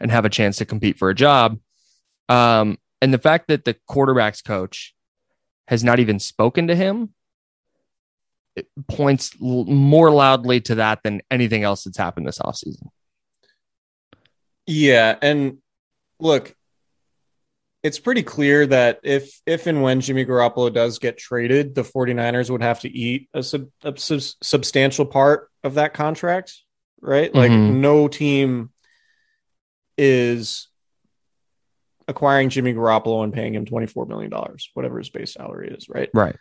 and 0.01 0.11
have 0.11 0.25
a 0.25 0.29
chance 0.29 0.57
to 0.57 0.65
compete 0.65 0.97
for 0.97 1.09
a 1.09 1.15
job. 1.15 1.59
Um, 2.27 2.77
and 3.01 3.13
the 3.13 3.17
fact 3.19 3.47
that 3.47 3.63
the 3.65 3.75
quarterbacks 3.89 4.43
coach 4.43 4.93
has 5.67 5.83
not 5.83 5.99
even 5.99 6.19
spoken 6.19 6.67
to 6.67 6.75
him 6.75 7.13
it 8.53 8.67
points 8.89 9.31
l- 9.41 9.63
more 9.63 10.11
loudly 10.11 10.59
to 10.59 10.75
that 10.75 10.99
than 11.03 11.21
anything 11.31 11.63
else 11.63 11.85
that's 11.85 11.97
happened 11.97 12.27
this 12.27 12.37
offseason. 12.39 12.89
Yeah, 14.67 15.17
and 15.21 15.59
look, 16.19 16.53
it's 17.81 17.97
pretty 17.97 18.23
clear 18.23 18.67
that 18.67 18.99
if 19.03 19.39
if 19.45 19.67
and 19.67 19.81
when 19.81 20.01
Jimmy 20.01 20.25
Garoppolo 20.25 20.71
does 20.71 20.99
get 20.99 21.17
traded, 21.17 21.75
the 21.75 21.83
49ers 21.83 22.49
would 22.49 22.61
have 22.61 22.81
to 22.81 22.89
eat 22.89 23.29
a, 23.33 23.41
sub, 23.41 23.67
a 23.85 23.97
sub, 23.97 24.19
substantial 24.43 25.05
part 25.05 25.49
of 25.63 25.75
that 25.75 25.93
contract, 25.93 26.53
right? 26.99 27.33
Like 27.33 27.51
Mhm. 27.51 27.75
no 27.79 28.09
team 28.09 28.71
is 30.03 30.67
acquiring 32.07 32.49
Jimmy 32.49 32.73
Garoppolo 32.73 33.23
and 33.23 33.31
paying 33.31 33.53
him 33.53 33.65
24 33.65 34.07
million 34.07 34.31
dollars, 34.31 34.69
whatever 34.73 34.97
his 34.97 35.09
base 35.09 35.33
salary 35.33 35.69
is, 35.69 35.87
right? 35.87 36.09
Right. 36.13 36.35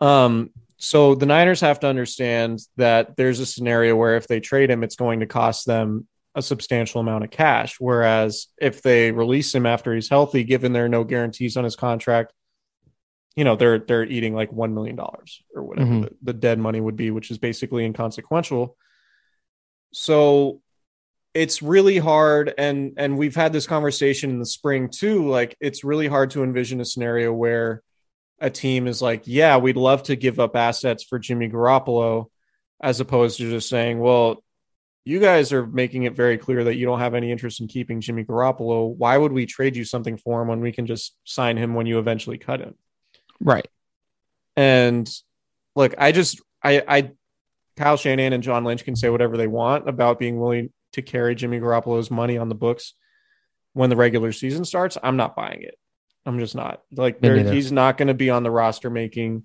Um, 0.00 0.50
so 0.76 1.14
the 1.14 1.26
Niners 1.26 1.62
have 1.62 1.80
to 1.80 1.86
understand 1.88 2.60
that 2.76 3.16
there's 3.16 3.40
a 3.40 3.46
scenario 3.46 3.96
where 3.96 4.16
if 4.16 4.28
they 4.28 4.40
trade 4.40 4.70
him, 4.70 4.84
it's 4.84 4.96
going 4.96 5.20
to 5.20 5.26
cost 5.26 5.66
them 5.66 6.06
a 6.34 6.42
substantial 6.42 7.00
amount 7.00 7.24
of 7.24 7.30
cash. 7.30 7.76
Whereas 7.80 8.46
if 8.60 8.82
they 8.82 9.10
release 9.12 9.54
him 9.54 9.66
after 9.66 9.94
he's 9.94 10.08
healthy, 10.10 10.44
given 10.44 10.72
there 10.72 10.84
are 10.84 10.88
no 10.88 11.04
guarantees 11.04 11.56
on 11.56 11.64
his 11.64 11.76
contract, 11.76 12.32
you 13.36 13.44
know, 13.44 13.56
they're 13.56 13.78
they're 13.78 14.04
eating 14.04 14.34
like 14.34 14.52
one 14.52 14.74
million 14.74 14.96
dollars 14.96 15.42
or 15.54 15.62
whatever 15.64 15.90
Mhm. 15.90 16.02
the, 16.02 16.16
the 16.22 16.32
dead 16.34 16.58
money 16.58 16.80
would 16.80 16.96
be, 16.96 17.10
which 17.10 17.30
is 17.30 17.38
basically 17.38 17.84
inconsequential. 17.84 18.76
So 19.92 20.60
it's 21.32 21.62
really 21.62 21.98
hard 21.98 22.52
and 22.58 22.94
and 22.96 23.16
we've 23.16 23.36
had 23.36 23.52
this 23.52 23.66
conversation 23.66 24.30
in 24.30 24.38
the 24.38 24.46
spring 24.46 24.88
too 24.88 25.28
like 25.28 25.56
it's 25.60 25.84
really 25.84 26.08
hard 26.08 26.30
to 26.30 26.42
envision 26.42 26.80
a 26.80 26.84
scenario 26.84 27.32
where 27.32 27.82
a 28.40 28.50
team 28.50 28.86
is 28.88 29.00
like 29.00 29.22
yeah 29.26 29.56
we'd 29.56 29.76
love 29.76 30.02
to 30.02 30.16
give 30.16 30.40
up 30.40 30.56
assets 30.56 31.04
for 31.04 31.18
Jimmy 31.18 31.48
Garoppolo 31.48 32.26
as 32.80 32.98
opposed 33.00 33.38
to 33.38 33.48
just 33.48 33.68
saying 33.68 34.00
well 34.00 34.42
you 35.04 35.20
guys 35.20 35.52
are 35.52 35.66
making 35.66 36.02
it 36.02 36.14
very 36.14 36.36
clear 36.36 36.64
that 36.64 36.76
you 36.76 36.84
don't 36.84 36.98
have 37.00 37.14
any 37.14 37.30
interest 37.30 37.60
in 37.60 37.68
keeping 37.68 38.00
Jimmy 38.00 38.24
Garoppolo 38.24 38.94
why 38.94 39.16
would 39.16 39.32
we 39.32 39.46
trade 39.46 39.76
you 39.76 39.84
something 39.84 40.16
for 40.16 40.42
him 40.42 40.48
when 40.48 40.60
we 40.60 40.72
can 40.72 40.86
just 40.86 41.16
sign 41.24 41.56
him 41.56 41.74
when 41.74 41.86
you 41.86 41.98
eventually 41.98 42.38
cut 42.38 42.60
him 42.60 42.74
Right. 43.40 43.68
and 44.56 45.08
look, 45.76 45.94
I 45.96 46.12
just 46.12 46.40
I 46.62 46.82
I 46.88 47.10
Kyle 47.76 47.96
Shanahan 47.96 48.32
and 48.32 48.42
John 48.42 48.64
Lynch 48.64 48.84
can 48.84 48.96
say 48.96 49.08
whatever 49.08 49.36
they 49.36 49.46
want 49.46 49.88
about 49.88 50.18
being 50.18 50.38
willing 50.38 50.70
to 50.92 51.02
carry 51.02 51.34
Jimmy 51.34 51.60
Garoppolo's 51.60 52.10
money 52.10 52.38
on 52.38 52.48
the 52.48 52.54
books 52.54 52.94
when 53.72 53.90
the 53.90 53.96
regular 53.96 54.32
season 54.32 54.64
starts. 54.64 54.98
I'm 55.02 55.16
not 55.16 55.36
buying 55.36 55.62
it. 55.62 55.76
I'm 56.26 56.38
just 56.38 56.54
not. 56.54 56.82
Like 56.92 57.20
Me 57.22 57.28
there, 57.28 57.36
neither. 57.38 57.52
he's 57.52 57.72
not 57.72 57.96
going 57.96 58.08
to 58.08 58.14
be 58.14 58.30
on 58.30 58.42
the 58.42 58.50
roster 58.50 58.90
making 58.90 59.44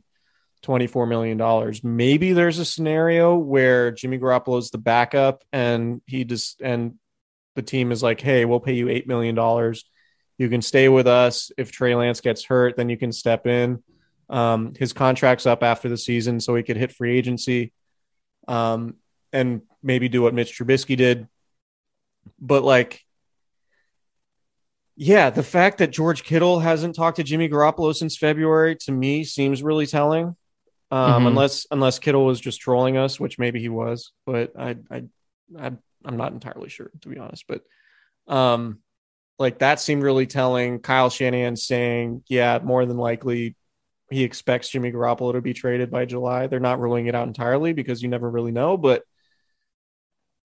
24 0.64 1.06
million 1.08 1.38
dollars. 1.38 1.84
Maybe 1.84 2.34
there's 2.34 2.60
a 2.60 2.66
scenario 2.66 3.36
where 3.36 3.92
Jimmy 3.92 4.18
Garoppolo 4.18 4.60
is 4.60 4.72
the 4.72 4.78
backup 4.78 5.44
and 5.54 6.02
he 6.08 6.26
just 6.26 6.62
and 6.62 6.96
the 7.56 7.62
team 7.62 7.92
is 7.92 8.04
like, 8.04 8.20
"Hey, 8.20 8.44
we'll 8.46 8.60
pay 8.60 8.74
you 8.74 8.90
8 8.90 9.08
million 9.08 9.36
dollars. 9.36 9.86
You 10.38 10.50
can 10.50 10.62
stay 10.62 10.90
with 10.90 11.08
us. 11.08 11.52
If 11.58 11.72
Trey 11.72 11.96
Lance 11.96 12.20
gets 12.20 12.44
hurt, 12.44 12.76
then 12.76 12.90
you 12.90 12.98
can 12.98 13.12
step 13.12 13.48
in." 13.48 13.82
Um, 14.30 14.74
his 14.78 14.92
contract's 14.92 15.46
up 15.46 15.64
after 15.64 15.88
the 15.88 15.98
season, 15.98 16.40
so 16.40 16.56
he 16.56 16.64
could 16.64 16.78
hit 16.78 16.92
free 16.92 17.16
agency, 17.18 17.72
um, 18.48 18.96
and 19.32 19.62
maybe 19.84 20.10
do 20.10 20.24
what 20.24 20.34
Mitch 20.34 20.58
Trubisky 20.58 20.98
did. 20.98 21.28
But 22.40 22.64
like, 22.64 23.02
yeah, 24.96 25.30
the 25.30 25.44
fact 25.44 25.80
that 25.80 25.92
George 25.92 26.24
Kittle 26.24 26.60
hasn't 26.60 26.96
talked 26.96 27.18
to 27.18 27.24
Jimmy 27.24 27.50
Garoppolo 27.50 27.94
since 27.94 28.18
February 28.18 28.78
to 28.82 28.92
me 28.92 29.24
seems 29.24 29.62
really 29.62 29.88
telling. 29.88 30.36
Um, 30.92 31.24
Mhm. 31.24 31.28
Unless 31.28 31.68
unless 31.72 32.00
Kittle 32.00 32.26
was 32.26 32.40
just 32.40 32.62
trolling 32.62 32.96
us, 32.96 33.20
which 33.20 33.40
maybe 33.40 33.60
he 33.60 33.70
was, 33.70 34.12
but 34.26 34.54
I 34.58 34.78
I, 34.90 35.04
I 35.60 35.72
I'm 36.06 36.18
not 36.18 36.32
entirely 36.32 36.70
sure 36.70 36.92
to 37.02 37.10
be 37.10 37.18
honest. 37.18 37.46
But 37.48 37.64
um, 38.34 38.80
like 39.40 39.60
that 39.60 39.80
seemed 39.80 40.04
really 40.04 40.28
telling. 40.28 40.80
Kyle 40.80 41.10
Shanahan 41.10 41.56
saying, 41.56 42.24
yeah, 42.28 42.60
more 42.64 42.86
than 42.86 42.98
likely 42.98 43.56
he 44.12 44.24
expects 44.24 44.70
Jimmy 44.70 44.92
Garoppolo 44.92 45.34
to 45.34 45.42
be 45.42 45.54
traded 45.54 45.90
by 45.92 46.06
July. 46.06 46.48
They're 46.48 46.60
not 46.60 46.80
ruling 46.80 47.08
it 47.08 47.16
out 47.16 47.28
entirely 47.28 47.74
because 47.74 48.02
you 48.04 48.08
never 48.08 48.30
really 48.30 48.52
know. 48.52 48.78
But 48.78 49.04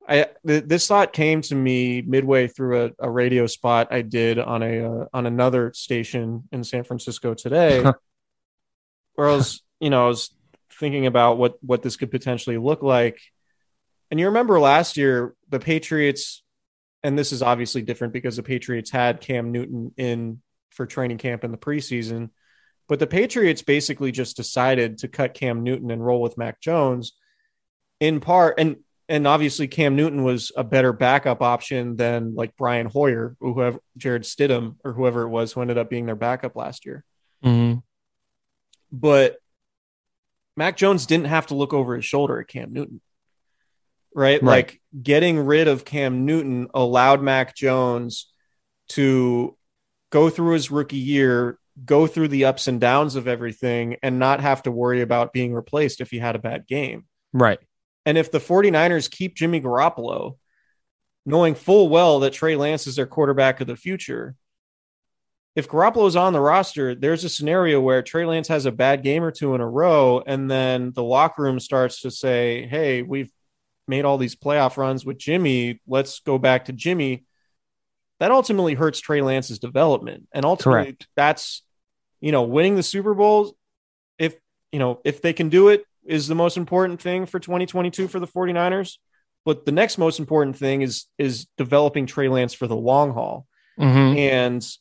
I 0.09 0.27
th- 0.47 0.65
this 0.65 0.87
thought 0.87 1.13
came 1.13 1.43
to 1.43 1.55
me 1.55 2.03
midway 2.03 2.49
through 2.49 2.87
a, 2.87 2.91
a 3.07 3.11
radio 3.11 3.47
spot 3.47 3.89
I 3.91 4.03
did 4.03 4.39
on 4.39 4.63
a 4.63 5.03
uh, 5.03 5.07
on 5.13 5.27
another 5.27 5.73
station 5.75 6.49
in 6.53 6.65
San 6.65 6.85
Francisco 6.85 7.35
today, 7.35 7.83
where 9.15 9.29
I 9.29 9.35
was 9.35 9.63
you 9.79 9.91
know 9.91 10.05
I 10.05 10.09
was 10.09 10.35
thinking 10.73 11.07
about 11.07 11.39
what 11.39 11.63
what 11.63 11.83
this 11.83 11.97
could 11.97 12.11
potentially 12.11 12.59
look 12.59 12.83
like. 12.83 13.21
And 14.11 14.19
you 14.19 14.27
remember 14.27 14.59
last 14.59 14.97
year 14.97 15.35
the 15.49 15.61
Patriots, 15.61 16.43
and 17.03 17.19
this 17.19 17.31
is 17.31 17.43
obviously 17.43 17.83
different 17.83 18.13
because 18.13 18.37
the 18.37 18.43
Patriots 18.43 18.91
had 18.91 19.21
Cam 19.21 19.53
Newton 19.53 19.93
in 19.97 20.43
for 20.71 20.87
training 20.87 21.19
camp 21.19 21.45
in 21.45 21.53
the 21.53 21.59
preseason. 21.59 22.31
But 22.89 22.99
the 22.99 23.07
Patriots 23.07 23.63
basically 23.63 24.11
just 24.11 24.37
decided 24.37 24.99
to 24.99 25.09
cut 25.09 25.35
Cam 25.35 25.63
Newton 25.63 25.93
and 25.93 26.05
roll 26.05 26.21
with 26.21 26.39
Mac 26.39 26.61
Jones 26.61 27.13
in 28.01 28.19
part 28.19 28.59
and 28.59 28.79
and 29.11 29.27
obviously 29.27 29.67
Cam 29.67 29.97
Newton 29.97 30.23
was 30.23 30.53
a 30.57 30.63
better 30.63 30.93
backup 30.93 31.43
option 31.43 31.97
than 31.97 32.37
like 32.37 32.57
Brian 32.57 32.87
Hoyer 32.87 33.37
or 33.41 33.53
whoever 33.53 33.81
Jarrett 33.97 34.23
Stidham 34.23 34.77
or 34.85 34.93
whoever 34.93 35.23
it 35.23 35.29
was 35.29 35.53
who 35.53 35.61
ended 35.61 35.79
up 35.79 35.91
being 35.91 36.07
their 36.07 36.15
backup 36.15 36.55
last 36.55 36.87
year. 36.87 37.05
Mhm. 37.45 37.83
But 38.93 39.39
Mac 40.57 40.77
Jones 40.77 41.07
didn't 41.07 41.27
have 41.27 41.49
to 41.49 41.57
look 41.57 41.73
over 41.73 41.97
his 41.97 42.05
shoulder 42.05 42.39
at 42.39 42.47
Cam 42.47 42.73
Newton. 42.73 43.01
Right? 44.15 44.41
Right. 44.41 44.43
Like 44.43 44.81
getting 45.03 45.41
rid 45.41 45.67
of 45.67 45.85
Cam 45.85 46.25
Newton 46.25 46.69
allowed 46.73 47.21
Mac 47.21 47.57
Jones 47.57 48.33
to 48.91 49.57
go 50.11 50.31
through 50.31 50.55
his 50.55 50.71
rookie 50.71 50.97
year, 50.97 51.59
go 51.85 52.07
through 52.07 52.29
the 52.29 52.45
ups 52.45 52.69
and 52.69 52.81
downs 52.81 53.17
of 53.17 53.27
everything, 53.27 53.97
and 54.05 54.21
not 54.21 54.41
have 54.41 54.63
to 54.65 54.71
worry 54.71 55.01
about 55.01 55.33
being 55.33 55.53
replaced 55.53 56.01
if 56.01 56.11
he 56.13 56.19
had 56.19 56.37
a 56.37 56.41
bad 56.41 56.69
game. 56.69 57.07
Right. 57.33 57.59
And 58.11 58.19
if 58.19 58.33
the 58.33 58.41
49ers 58.41 59.09
keep 59.09 59.37
Jimmy 59.37 59.61
Garoppolo, 59.61 60.37
knowing 61.25 61.55
full 61.55 61.89
well 61.89 62.19
that 62.19 62.33
Trey 62.33 62.57
Lance 62.57 62.89
is 62.89 62.97
their 62.97 63.07
quarterback 63.07 63.61
of 63.61 63.69
the 63.69 63.77
future, 63.77 64.35
if 65.55 65.69
Garoppolo's 65.69 66.17
on 66.17 66.33
the 66.33 66.41
roster, 66.41 66.97
there's 66.97 67.23
a 67.23 67.29
scenario 67.29 67.81
where 67.81 68.03
Trey 68.03 68.25
Lance 68.25 68.49
has 68.49 68.67
a 68.67 68.73
bad 68.73 69.05
game 69.05 69.23
or 69.23 69.31
two 69.31 69.55
in 69.55 69.61
a 69.61 69.69
row, 69.69 70.25
and 70.27 70.51
then 70.51 70.91
the 70.93 71.05
locker 71.05 71.41
room 71.41 71.61
starts 71.61 72.01
to 72.01 72.11
say, 72.11 72.67
Hey, 72.67 73.03
we've 73.03 73.31
made 73.87 74.05
all 74.05 74.19
these 74.19 74.35
playoff 74.35 74.77
runs 74.77 75.07
with 75.07 75.17
Jimmy. 75.17 75.81
Let's 75.87 76.19
go 76.19 76.37
back 76.37 76.65
to 76.65 76.73
Jimmy. 76.73 77.25
That 78.19 78.33
ultimately 78.33 78.75
hurts 78.75 78.99
Trey 78.99 79.23
Lance's 79.23 79.61
development. 79.61 80.27
And 80.35 80.45
ultimately, 80.45 80.95
Correct. 80.95 81.07
that's, 81.15 81.63
you 82.21 82.33
know, 82.33 82.43
winning 82.43 82.75
the 82.75 82.83
Super 82.83 83.15
Bowls. 83.15 83.55
If, 84.19 84.35
you 84.73 84.81
know, 84.81 84.99
if 85.05 85.23
they 85.23 85.33
can 85.33 85.49
do 85.49 85.69
it, 85.69 85.85
is 86.11 86.27
the 86.27 86.35
most 86.35 86.57
important 86.57 87.01
thing 87.01 87.25
for 87.25 87.39
2022 87.39 88.09
for 88.09 88.19
the 88.21 88.27
49ers. 88.27 88.99
But 89.45 89.65
the 89.65 89.73
next 89.73 89.97
most 89.97 90.19
important 90.19 90.57
thing 90.57 90.83
is 90.83 91.07
is 91.19 91.47
developing 91.57 92.07
Trey 92.07 92.29
Lance 92.29 92.53
for 92.53 92.67
the 92.67 92.77
long 92.77 93.13
haul 93.13 93.47
Mhm. 93.79 94.17
and 94.19 94.77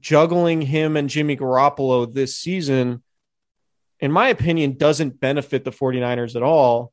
juggling 0.00 0.60
him 0.60 0.96
and 0.96 1.08
Jimmy 1.08 1.36
Garoppolo 1.36 2.12
this 2.12 2.36
season, 2.36 3.02
in 4.00 4.12
my 4.12 4.28
opinion, 4.28 4.76
doesn't 4.76 5.18
benefit 5.18 5.64
the 5.64 5.72
49ers 5.72 6.36
at 6.36 6.42
all 6.42 6.92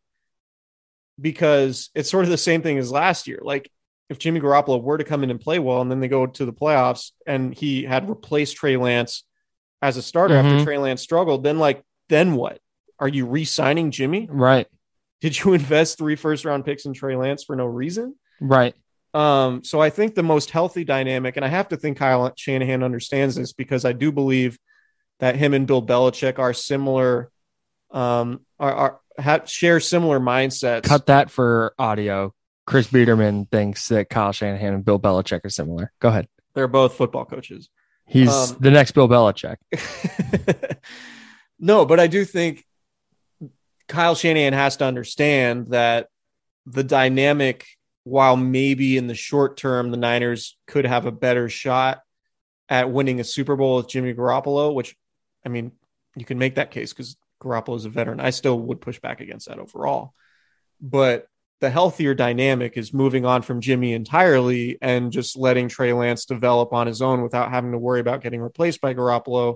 because 1.20 1.90
it's 1.94 2.10
sort 2.10 2.24
of 2.26 2.32
the 2.32 2.38
same 2.38 2.62
thing 2.62 2.78
as 2.78 2.92
last 2.92 3.28
year. 3.28 3.40
Like 3.42 3.70
if 4.10 4.18
Jimmy 4.20 4.40
Garoppolo 4.40 4.82
were 4.82 4.98
to 4.98 5.04
come 5.04 5.24
in 5.24 5.32
and 5.32 5.40
play 5.40 5.60
well 5.60 5.82
and 5.82 5.90
then 5.92 6.00
they 6.00 6.08
go 6.08 6.26
to 6.26 6.46
the 6.46 6.54
playoffs 6.54 7.12
and 7.26 7.54
he 7.54 7.84
had 7.84 8.10
replaced 8.10 8.56
Trey 8.56 8.78
Lance 8.78 9.24
as 9.82 9.98
a 9.98 10.02
starter 10.02 10.36
Mhm. 10.36 10.44
after 10.44 10.64
Trey 10.64 10.78
Lance 10.78 11.02
struggled, 11.02 11.44
then 11.44 11.60
like, 11.60 11.84
then 12.10 12.36
what? 12.36 12.60
Are 13.00 13.08
you 13.08 13.26
re 13.26 13.46
signing 13.46 13.92
Jimmy? 13.92 14.28
Right. 14.30 14.68
Did 15.22 15.44
you 15.44 15.54
invest 15.60 15.98
three 15.98 16.16
first 16.16 16.46
round 16.46 16.66
picks 16.66 16.86
in 16.86 16.94
Trey 16.94 17.16
Lance 17.16 17.44
for 17.44 17.56
no 17.56 17.66
reason? 17.66 18.16
Right. 18.40 18.76
Um, 19.14 19.64
so 19.64 19.82
I 19.82 19.90
think 19.90 20.14
the 20.14 20.24
most 20.24 20.52
healthy 20.52 20.84
dynamic, 20.84 21.38
and 21.38 21.46
I 21.46 21.48
have 21.48 21.70
to 21.70 21.78
think 21.78 21.98
Kyle 21.98 22.34
Shanahan 22.36 22.84
understands 22.84 23.36
this 23.36 23.54
because 23.54 23.86
I 23.86 23.94
do 23.94 24.12
believe 24.12 24.60
that 25.20 25.38
him 25.38 25.54
and 25.54 25.66
Bill 25.66 25.82
Belichick 25.82 26.38
are 26.38 26.54
similar, 26.54 27.32
um, 27.92 28.42
are, 28.60 28.74
are 28.74 29.00
have, 29.18 29.50
share 29.50 29.80
similar 29.80 30.20
mindsets. 30.20 30.84
Cut 30.84 31.06
that 31.06 31.32
for 31.32 31.74
audio. 31.80 32.34
Chris 32.68 32.88
Biederman 32.88 33.46
thinks 33.46 33.88
that 33.88 34.10
Kyle 34.10 34.34
Shanahan 34.34 34.74
and 34.74 34.84
Bill 34.84 35.00
Belichick 35.00 35.46
are 35.46 35.50
similar. 35.50 35.94
Go 36.00 36.10
ahead. 36.10 36.28
They're 36.54 36.68
both 36.68 36.96
football 36.96 37.24
coaches. 37.24 37.70
He's 38.06 38.30
Um, 38.30 38.58
the 38.60 38.72
next 38.72 38.92
Bill 38.92 39.08
Belichick. 39.08 39.56
no, 41.60 41.86
but 41.86 42.00
I 42.02 42.08
do 42.08 42.26
think 42.26 42.65
Kyle 43.88 44.16
Shanahan 44.16 44.54
has 44.54 44.78
to 44.78 44.86
understand 44.86 45.68
that 45.68 46.08
the 46.66 46.84
dynamic 46.84 47.68
while 48.04 48.38
maybe 48.38 48.98
in 48.98 49.08
the 49.08 49.16
short 49.16 49.58
term 49.58 49.92
the 49.92 49.98
Niners 49.98 50.58
could 50.68 50.86
have 50.86 51.06
a 51.06 51.12
better 51.12 51.50
shot 51.50 52.02
at 52.70 52.92
winning 52.92 53.20
a 53.20 53.24
Super 53.24 53.56
Bowl 53.56 53.78
with 53.78 53.90
Jimmy 53.90 54.14
Garoppolo, 54.14 54.74
which 54.74 54.96
I 55.46 55.50
mean, 55.50 55.72
you 56.16 56.26
can 56.26 56.40
make 56.40 56.56
that 56.56 56.72
case 56.72 56.94
because 56.94 57.16
Garoppolo 57.42 57.76
is 57.76 57.86
a 57.86 57.90
veteran. 57.90 58.20
I 58.20 58.32
still 58.32 58.60
would 58.60 58.82
push 58.82 59.00
back 59.00 59.22
against 59.22 59.48
that 59.48 59.60
overall. 59.60 60.14
But 60.82 61.28
the 61.62 61.70
healthier 61.70 62.14
dynamic 62.14 62.78
is 62.78 62.94
moving 62.94 63.26
on 63.26 63.42
from 63.42 63.62
Jimmy 63.62 63.94
entirely 63.94 64.78
and 64.82 65.12
just 65.12 65.38
letting 65.38 65.68
Trey 65.68 65.94
Lance 65.94 66.26
develop 66.26 66.74
on 66.74 66.88
his 66.88 67.02
own 67.02 67.22
without 67.22 67.50
having 67.52 67.72
to 67.72 67.78
worry 67.78 68.00
about 68.00 68.22
getting 68.22 68.42
replaced 68.42 68.82
by 68.82 68.94
Garoppolo. 68.94 69.56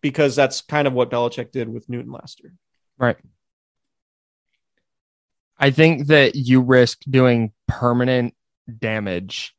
Because 0.00 0.36
that's 0.36 0.60
kind 0.60 0.86
of 0.86 0.92
what 0.92 1.10
Belichick 1.10 1.50
did 1.50 1.68
with 1.68 1.88
Newton 1.88 2.12
last 2.12 2.40
year. 2.40 2.54
Right. 2.98 3.16
I 5.58 5.70
think 5.70 6.06
that 6.06 6.36
you 6.36 6.60
risk 6.60 7.00
doing 7.08 7.52
permanent 7.66 8.34
damage 8.78 9.56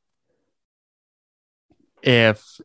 if 2.02 2.62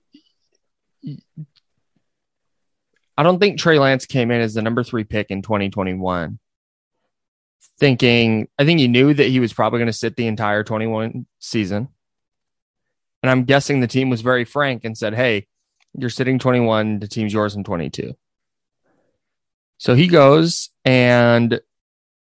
I 3.17 3.23
don't 3.23 3.39
think 3.39 3.59
Trey 3.59 3.79
Lance 3.79 4.07
came 4.07 4.31
in 4.31 4.41
as 4.41 4.55
the 4.55 4.63
number 4.63 4.83
three 4.85 5.05
pick 5.05 5.31
in 5.31 5.43
2021 5.43 6.39
thinking, 7.79 8.49
I 8.59 8.65
think 8.65 8.81
he 8.81 8.89
knew 8.89 9.15
that 9.15 9.29
he 9.29 9.41
was 9.41 9.53
probably 9.53 9.79
going 9.79 9.89
to 9.89 9.93
sit 9.93 10.17
the 10.17 10.27
entire 10.27 10.63
21 10.63 11.27
season. 11.39 11.89
And 13.23 13.31
I'm 13.31 13.45
guessing 13.45 13.81
the 13.81 13.87
team 13.87 14.11
was 14.11 14.21
very 14.21 14.45
frank 14.45 14.85
and 14.85 14.97
said, 14.97 15.15
Hey, 15.15 15.47
you're 15.97 16.11
sitting 16.11 16.39
21, 16.39 16.99
the 16.99 17.09
team's 17.09 17.33
yours 17.33 17.55
in 17.55 17.65
22. 17.65 18.15
So 19.79 19.95
he 19.95 20.07
goes 20.07 20.71
and 20.85 21.61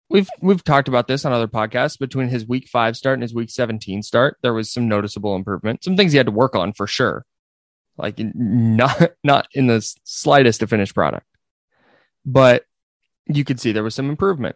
we've 0.09 0.29
we've 0.41 0.63
talked 0.63 0.87
about 0.87 1.07
this 1.07 1.25
on 1.25 1.33
other 1.33 1.47
podcasts. 1.47 1.99
Between 1.99 2.27
his 2.27 2.47
week 2.47 2.67
5 2.67 2.97
start 2.97 3.15
and 3.15 3.23
his 3.23 3.33
week 3.33 3.49
17 3.49 4.03
start 4.03 4.37
there 4.41 4.53
was 4.53 4.71
some 4.71 4.87
noticeable 4.87 5.35
improvement 5.35 5.83
some 5.83 5.95
things 5.95 6.11
he 6.11 6.17
had 6.17 6.27
to 6.27 6.31
work 6.31 6.55
on 6.55 6.73
for 6.73 6.87
sure. 6.87 7.25
Like 7.97 8.15
not 8.19 9.11
not 9.23 9.47
in 9.53 9.67
the 9.67 9.81
slightest 10.03 10.63
a 10.63 10.67
finished 10.67 10.95
product 10.95 11.27
but 12.25 12.65
you 13.27 13.43
could 13.43 13.59
see 13.59 13.71
there 13.71 13.83
was 13.83 13.95
some 13.95 14.09
improvement. 14.09 14.55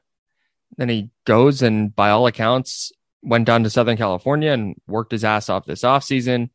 Then 0.77 0.89
he 0.89 1.09
goes 1.25 1.61
and 1.61 1.95
by 1.95 2.09
all 2.09 2.27
accounts 2.27 2.91
went 3.21 3.45
down 3.45 3.63
to 3.63 3.69
southern 3.69 3.97
california 3.97 4.51
and 4.51 4.75
worked 4.87 5.11
his 5.11 5.23
ass 5.23 5.49
off 5.49 5.65
this 5.65 5.81
offseason. 5.81 6.49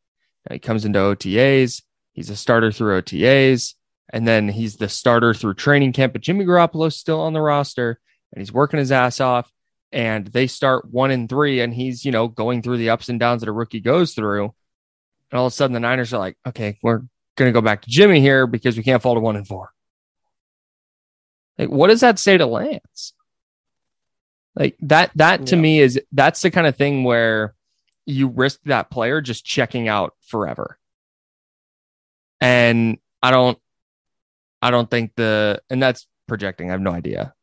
He 0.51 0.59
comes 0.59 0.85
into 0.85 0.99
otas 0.99 1.83
he's 2.21 2.29
a 2.29 2.37
starter 2.37 2.71
through 2.71 3.01
otas 3.01 3.73
and 4.13 4.29
then 4.29 4.47
he's 4.47 4.77
the 4.77 4.91
starter 4.91 5.33
through 5.33 5.55
training 5.55 5.91
camp 5.91 6.13
but 6.13 6.21
jimmy 6.21 6.45
garoppolo's 6.45 6.95
still 6.95 7.21
on 7.21 7.33
the 7.33 7.41
roster 7.41 7.99
and 8.31 8.43
he's 8.43 8.53
working 8.53 8.79
his 8.79 8.93
ass 8.93 9.21
off 9.21 9.51
and 9.91 10.27
they 10.27 10.47
start 10.47 10.91
one 10.91 11.11
and 11.11 11.31
three 11.31 11.61
and 11.61 11.73
he's 11.73 12.05
you 12.05 12.13
know 12.13 12.29
going 12.29 12.61
through 12.61 12.77
the 12.77 12.91
ups 12.91 13.09
and 13.09 13.19
downs 13.19 13.41
that 13.41 13.49
a 13.49 13.53
rookie 13.53 13.81
goes 13.81 14.13
through. 14.13 14.45
And 15.33 15.39
all 15.39 15.47
of 15.47 15.53
a 15.53 15.57
sudden 15.57 15.73
the 15.73 15.81
niners 15.81 16.13
are 16.13 16.19
like 16.19 16.37
okay 16.47 16.79
we're 16.83 16.99
going 17.37 17.49
to 17.49 17.53
go 17.53 17.63
back 17.63 17.83
to 17.83 17.91
jimmy 17.91 18.21
here 18.21 18.47
because 18.47 18.77
we 18.77 18.83
can't 18.83 19.01
fall 19.01 19.15
to 19.15 19.21
one 19.21 19.37
and 19.37 19.49
four. 19.49 19.71
Like 21.59 21.71
what 21.71 21.89
does 21.89 22.01
that 22.01 22.19
say 22.19 22.37
to 22.37 22.47
lance? 22.47 23.15
Like 24.55 24.77
that 24.83 25.11
that 25.15 25.47
to 25.47 25.57
Yeah. 25.57 25.63
me 25.63 25.81
is 25.81 26.01
that's 26.13 26.43
the 26.43 26.51
kind 26.51 26.67
of 26.67 26.77
thing 26.77 27.03
where 27.03 27.55
you 28.05 28.29
risk 28.29 28.61
that 28.67 28.91
player 28.91 29.21
just 29.21 29.45
checking 29.45 29.89
out 29.89 30.15
forever 30.27 30.77
and 32.41 32.99
i 33.23 33.31
don't 33.31 33.59
i 34.63 34.71
don't 34.71 34.91
think 34.91 35.13
the 35.17 35.61
and 35.71 35.83
that's 35.83 36.07
projecting. 36.27 36.69
I 36.69 36.73
have 36.73 36.81
no 36.81 36.93
idea 36.93 37.35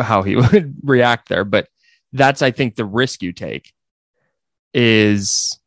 how 0.00 0.22
he 0.22 0.36
would 0.36 0.76
react 0.82 1.28
there 1.28 1.44
but 1.44 1.68
that's 2.12 2.42
i 2.42 2.50
think 2.50 2.76
the 2.76 2.84
risk 2.84 3.22
you 3.22 3.32
take 3.32 3.72
is 4.74 5.58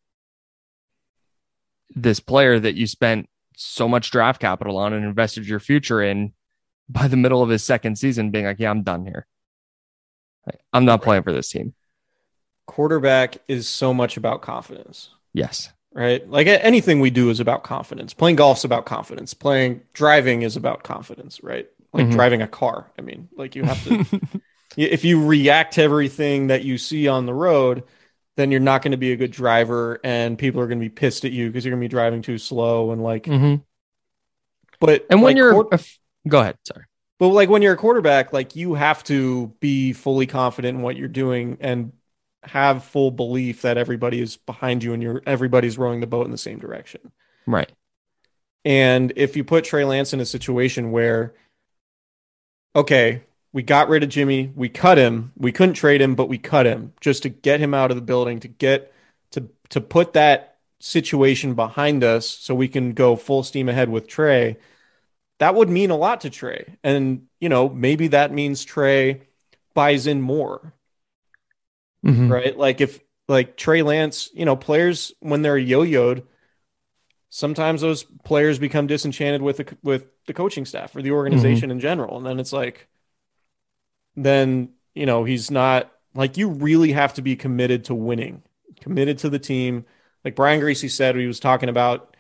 this 1.96 2.20
player 2.20 2.60
that 2.60 2.76
you 2.76 2.86
spent 2.86 3.28
so 3.56 3.88
much 3.88 4.12
draft 4.12 4.40
capital 4.40 4.78
on 4.78 4.94
and 4.94 5.04
invested 5.04 5.48
your 5.48 5.60
future 5.60 6.02
in 6.02 6.34
by 6.88 7.08
the 7.08 7.18
middle 7.18 7.42
of 7.42 7.50
his 7.50 7.64
second 7.64 7.98
season 7.98 8.32
being 8.32 8.46
like 8.46 8.60
yeah 8.60 8.70
i'm 8.70 8.84
done 8.84 9.06
here. 9.06 9.26
I'm 10.74 10.86
not 10.86 11.04
playing 11.04 11.24
for 11.24 11.32
this 11.32 11.50
team. 11.50 11.76
Quarterback 12.66 13.38
is 13.48 13.68
so 13.68 13.94
much 13.94 14.18
about 14.18 14.42
confidence. 14.42 15.10
yes 15.34 15.72
right? 15.94 16.28
Like 16.30 16.48
anything 16.48 17.00
we 17.00 17.10
do 17.10 17.30
is 17.30 17.40
about 17.40 17.64
confidence. 17.64 18.14
Playing 18.14 18.36
golf's 18.36 18.64
about 18.64 18.86
confidence. 18.86 19.34
Playing 19.34 19.82
driving 19.94 20.44
is 20.44 20.56
about 20.56 20.84
confidence, 20.84 21.42
right? 21.44 21.68
Like 21.94 22.08
Mhm. 22.08 22.12
driving 22.12 22.42
a 22.42 22.48
car. 22.48 22.92
I 22.98 23.02
mean, 23.02 23.30
like 23.36 23.56
you 23.56 23.64
have 23.64 23.84
to 23.84 24.00
if 24.78 25.04
you 25.04 25.26
react 25.26 25.76
to 25.76 25.84
everything 25.84 26.48
that 26.48 26.64
you 26.64 26.78
see 26.78 27.08
on 27.08 27.26
the 27.26 27.34
road, 27.34 27.84
then 28.38 28.52
you're 28.52 28.60
not 28.62 28.82
going 28.82 28.92
to 28.92 28.98
be 28.98 29.12
a 29.12 29.18
good 29.18 29.32
driver 29.32 30.00
and 30.04 30.38
people 30.38 30.62
are 30.62 30.68
going 30.68 30.80
to 30.80 30.86
be 30.86 30.90
pissed 30.90 31.26
at 31.26 31.32
you 31.32 31.48
because 31.48 31.66
you're 31.66 31.72
going 31.74 31.82
to 31.82 31.86
be 31.86 31.90
driving 31.90 32.22
too 32.22 32.38
slow 32.38 32.92
and 32.92 33.04
like 33.04 33.24
Mhm. 33.26 33.64
but 34.80 35.06
and 35.10 35.22
when 35.22 35.36
like, 35.36 35.38
you're 35.38 35.68
go 36.28 36.40
ahead 36.40 36.56
sorry 36.66 36.86
but 37.20 37.28
like 37.30 37.50
when 37.50 37.62
you're 37.62 37.74
a 37.74 37.78
quarterback, 37.78 38.32
like 38.32 38.56
you 38.56 38.76
have 38.76 39.04
to 39.06 39.48
be 39.60 39.92
fully 39.92 40.26
confident 40.26 40.78
in 40.78 40.82
what 40.82 40.96
you're 40.96 41.10
doing 41.10 41.58
and 41.60 41.92
have 42.44 42.84
full 42.84 43.12
belief 43.12 43.62
that 43.64 43.78
everybody 43.78 44.22
is 44.22 44.38
behind 44.38 44.84
you 44.84 44.94
and 44.94 45.04
you're 45.04 45.22
everybody's 45.26 45.78
rowing 45.78 46.00
the 46.00 46.08
boat 46.08 46.26
in 46.26 46.32
the 46.32 46.38
same 46.38 46.60
direction. 46.60 47.12
right 47.46 47.72
And 48.66 49.14
if 49.16 49.36
you 49.36 49.44
put 49.44 49.66
Trey 49.66 49.84
Lance 49.84 50.14
in 50.14 50.20
a 50.20 50.26
situation 50.26 50.92
where, 50.92 51.34
okay, 52.76 53.24
we 53.52 53.64
got 53.64 53.90
rid 53.90 54.04
of 54.04 54.10
Jimmy, 54.10 54.52
we 54.56 54.70
cut 54.70 54.98
him, 54.98 55.34
we 55.36 55.52
couldn't 55.52 55.76
trade 55.76 56.02
him, 56.02 56.16
but 56.16 56.30
we 56.30 56.38
cut 56.38 56.66
him 56.66 56.94
just 57.02 57.24
to 57.24 57.30
get 57.30 57.60
him 57.60 57.74
out 57.74 57.92
of 57.92 57.98
the 57.98 58.02
building, 58.02 58.40
to 58.42 58.48
get 58.48 58.94
to 59.32 59.50
to 59.70 59.82
put 59.82 60.14
that 60.14 60.58
situation 60.80 61.56
behind 61.56 62.04
us 62.04 62.28
so 62.28 62.56
we 62.56 62.68
can 62.68 62.94
go 62.94 63.16
full 63.16 63.44
steam 63.44 63.70
ahead 63.70 63.90
with 63.90 64.08
Trey, 64.08 64.58
that 65.40 65.56
would 65.56 65.70
mean 65.70 65.92
a 65.92 65.98
lot 65.98 66.22
to 66.22 66.30
Trey. 66.30 66.78
And, 66.84 67.28
you 67.40 67.50
know, 67.50 67.70
maybe 67.70 68.08
that 68.10 68.32
means 68.32 68.64
Trey 68.64 69.22
buys 69.74 70.08
in 70.08 70.22
more 70.22 70.74
Mhm. 72.06 72.30
right? 72.30 72.58
Like 72.58 72.82
if 72.82 73.00
like 73.28 73.58
Trey 73.58 73.82
Lance, 73.82 74.30
you 74.34 74.46
know, 74.46 74.56
players 74.56 75.14
when 75.20 75.42
they're 75.42 75.58
yo-yoed, 75.58 76.24
sometimes 77.30 77.82
those 77.82 78.04
players 78.24 78.58
become 78.58 78.88
disenchanted 78.88 79.42
with 79.42 79.58
the 79.58 79.78
with 79.84 80.06
the 80.26 80.34
coaching 80.34 80.66
staff 80.66 80.96
or 80.96 81.02
the 81.02 81.12
organization 81.12 81.70
in 81.72 81.80
general, 81.80 82.18
and 82.18 82.26
then 82.26 82.40
it's 82.40 82.54
like, 82.54 82.88
then 84.16 84.70
you 84.96 85.06
know 85.06 85.24
he's 85.24 85.52
not 85.52 85.92
like 86.16 86.38
you 86.38 86.50
really 86.50 86.92
have 86.92 87.14
to 87.16 87.22
be 87.22 87.36
committed 87.36 87.86
to 87.86 87.96
winning, 87.96 88.42
committed 88.82 89.20
to 89.20 89.30
the 89.30 89.40
team. 89.40 89.86
Like 90.26 90.36
Brian 90.36 90.60
Griese 90.60 90.90
said, 90.92 91.16
he 91.16 91.28
was 91.28 91.40
talking 91.40 91.70
about, 91.70 92.18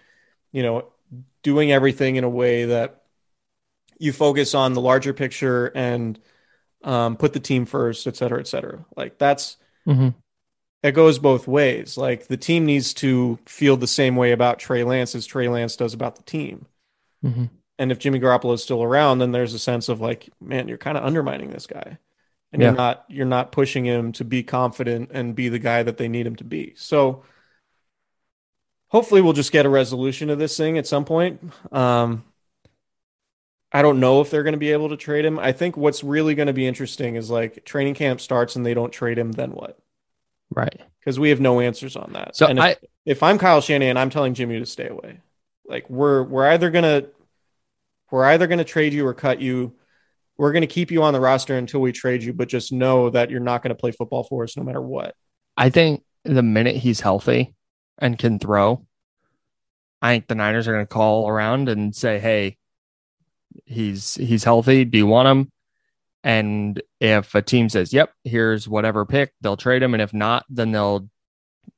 you 0.51 0.63
know, 0.63 0.87
doing 1.43 1.71
everything 1.71 2.15
in 2.15 2.23
a 2.23 2.29
way 2.29 2.65
that 2.65 3.01
you 3.97 4.13
focus 4.13 4.55
on 4.55 4.73
the 4.73 4.81
larger 4.81 5.13
picture 5.13 5.67
and 5.75 6.17
um, 6.83 7.17
put 7.17 7.33
the 7.33 7.39
team 7.41 7.65
first, 7.65 8.07
et 8.07 8.15
cetera, 8.15 8.39
et 8.39 8.47
cetera. 8.47 8.85
Like 8.95 9.17
that's 9.17 9.57
Mhm. 9.87 10.13
it 10.83 10.91
goes 10.93 11.19
both 11.19 11.47
ways. 11.47 11.97
Like 11.97 12.27
the 12.27 12.37
team 12.37 12.65
needs 12.65 12.93
to 12.95 13.37
feel 13.45 13.75
the 13.77 13.87
same 13.87 14.15
way 14.15 14.31
about 14.31 14.59
Trey 14.59 14.83
Lance 14.83 15.13
as 15.15 15.25
Trey 15.25 15.47
Lance 15.49 15.75
does 15.75 15.93
about 15.93 16.15
the 16.15 16.23
team. 16.23 16.67
Mhm. 17.23 17.49
And 17.77 17.91
if 17.91 17.99
Jimmy 17.99 18.19
Garoppolo 18.19 18.53
is 18.53 18.63
still 18.63 18.81
around, 18.83 19.19
then 19.19 19.31
there's 19.31 19.53
a 19.53 19.59
sense 19.59 19.89
of 19.89 19.99
like, 20.01 20.29
man, 20.39 20.67
you're 20.67 20.77
kind 20.77 20.97
of 20.97 21.03
undermining 21.03 21.49
this 21.49 21.67
guy, 21.67 21.97
and 22.53 22.61
Yeah. 22.61 22.69
you're 22.69 22.77
not 22.77 23.05
you're 23.09 23.25
not 23.25 23.51
pushing 23.51 23.85
him 23.85 24.11
to 24.13 24.23
be 24.23 24.41
confident 24.43 25.11
and 25.13 25.35
be 25.35 25.49
the 25.49 25.59
guy 25.59 25.83
that 25.83 25.97
they 25.97 26.07
need 26.07 26.25
him 26.27 26.35
to 26.37 26.43
be. 26.45 26.73
So 26.77 27.23
hopefully, 28.87 29.21
we'll 29.21 29.33
just 29.33 29.51
get 29.51 29.65
a 29.65 29.69
resolution 29.69 30.29
of 30.29 30.39
this 30.39 30.55
thing 30.57 30.77
at 30.77 30.87
some 30.87 31.05
point. 31.05 31.41
Um, 31.71 32.23
I 33.71 33.81
don't 33.81 33.99
know 33.99 34.21
if 34.21 34.29
they're 34.31 34.43
going 34.43 34.53
to 34.53 34.57
be 34.59 34.71
able 34.71 34.89
to 34.89 34.97
trade 34.97 35.25
him. 35.25 35.37
I 35.37 35.51
think 35.51 35.77
what's 35.77 36.03
really 36.03 36.33
going 36.35 36.47
to 36.47 36.53
be 36.53 36.65
interesting 36.65 37.15
is 37.15 37.29
like 37.29 37.63
training 37.65 37.93
camp 37.93 38.19
starts 38.19 38.55
and 38.55 38.65
they 38.65 38.73
don't 38.73 38.91
trade 38.91 39.17
him, 39.17 39.31
then 39.31 39.51
what? 39.51 39.77
right 40.51 40.81
because 40.99 41.19
we 41.19 41.29
have 41.29 41.39
no 41.39 41.59
answers 41.59 41.95
on 41.95 42.13
that. 42.13 42.35
So 42.35 42.47
and 42.47 42.57
if, 42.57 42.65
I- 42.65 42.75
if 43.05 43.23
I'm 43.23 43.37
Kyle 43.37 43.61
Shanahan, 43.61 43.91
and 43.91 43.99
I'm 43.99 44.09
telling 44.09 44.33
Jimmy 44.33 44.59
to 44.59 44.65
stay 44.65 44.87
away. 44.87 45.19
Like 45.65 45.87
we're 45.89 46.23
we're 46.23 46.47
either 46.47 46.71
gonna 46.71 47.05
we're 48.11 48.25
either 48.25 48.47
gonna 48.47 48.63
trade 48.63 48.93
you 48.93 49.05
or 49.05 49.13
cut 49.13 49.39
you. 49.39 49.75
We're 50.37 50.51
gonna 50.51 50.65
keep 50.67 50.89
you 50.89 51.03
on 51.03 51.13
the 51.13 51.19
roster 51.19 51.55
until 51.55 51.81
we 51.81 51.91
trade 51.91 52.23
you, 52.23 52.33
but 52.33 52.47
just 52.49 52.71
know 52.71 53.11
that 53.11 53.29
you're 53.29 53.39
not 53.39 53.61
gonna 53.61 53.75
play 53.75 53.91
football 53.91 54.23
for 54.23 54.43
us 54.43 54.57
no 54.57 54.63
matter 54.63 54.81
what. 54.81 55.15
I 55.55 55.69
think 55.69 56.03
the 56.25 56.41
minute 56.41 56.75
he's 56.75 56.99
healthy 57.01 57.53
and 57.99 58.17
can 58.17 58.39
throw, 58.39 58.85
I 60.01 60.13
think 60.15 60.27
the 60.27 60.35
Niners 60.35 60.67
are 60.67 60.73
going 60.73 60.85
to 60.85 60.93
call 60.93 61.27
around 61.29 61.69
and 61.69 61.95
say, 61.95 62.19
"Hey, 62.19 62.57
he's 63.65 64.15
he's 64.15 64.43
healthy. 64.43 64.85
Do 64.85 64.97
you 64.97 65.07
want 65.07 65.27
him?" 65.27 65.51
And 66.23 66.81
if 66.99 67.33
a 67.35 67.41
team 67.41 67.69
says, 67.69 67.93
"Yep, 67.93 68.11
here's 68.23 68.67
whatever 68.67 69.05
pick," 69.05 69.33
they'll 69.41 69.57
trade 69.57 69.83
him, 69.83 69.93
and 69.93 70.01
if 70.01 70.13
not, 70.13 70.45
then 70.49 70.71
they'll 70.71 71.09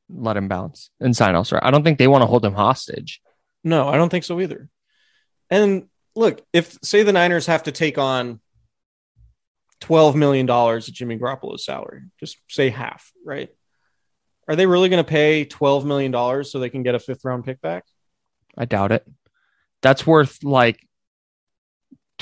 let 0.10 0.38
him 0.38 0.48
bounce 0.48 0.90
and 1.00 1.16
sign 1.16 1.36
elsewhere. 1.36 1.64
I 1.64 1.72
don't 1.72 1.84
think 1.84 1.98
they 1.98 2.08
want 2.08 2.22
to 2.22 2.28
hold 2.28 2.44
him 2.44 2.54
hostage. 2.54 3.22
No, 3.64 3.88
I 3.88 3.98
don't 3.98 4.10
think 4.10 4.24
so 4.24 4.40
either. 4.42 4.70
And 5.50 5.88
look, 6.16 6.46
if 6.54 6.78
say 6.84 7.04
the 7.04 7.14
Niners 7.14 7.46
have 7.46 7.64
to 7.64 7.72
take 7.72 7.98
on 7.98 8.40
twelve 9.82 10.16
million 10.16 10.46
dollars 10.46 10.88
of 10.88 10.94
Jimmy 10.94 11.18
Garoppolo's 11.18 11.66
salary. 11.66 12.04
Just 12.20 12.38
say 12.48 12.70
half, 12.70 13.12
right? 13.26 13.50
Are 14.48 14.56
they 14.56 14.66
really 14.66 14.90
going 14.90 15.04
to 15.04 15.10
pay 15.10 15.44
twelve 15.44 15.86
million 15.86 16.12
dollars 16.12 16.52
so 16.52 16.60
they 16.60 16.70
can 16.70 16.84
get 16.84 16.96
a 16.96 17.00
fifth 17.00 17.26
round 17.26 17.44
pick 17.44 17.60
back? 17.60 17.84
I 18.58 18.66
doubt 18.66 18.92
it. 18.92 19.06
That's 19.82 20.06
worth 20.08 20.44
like 20.44 20.88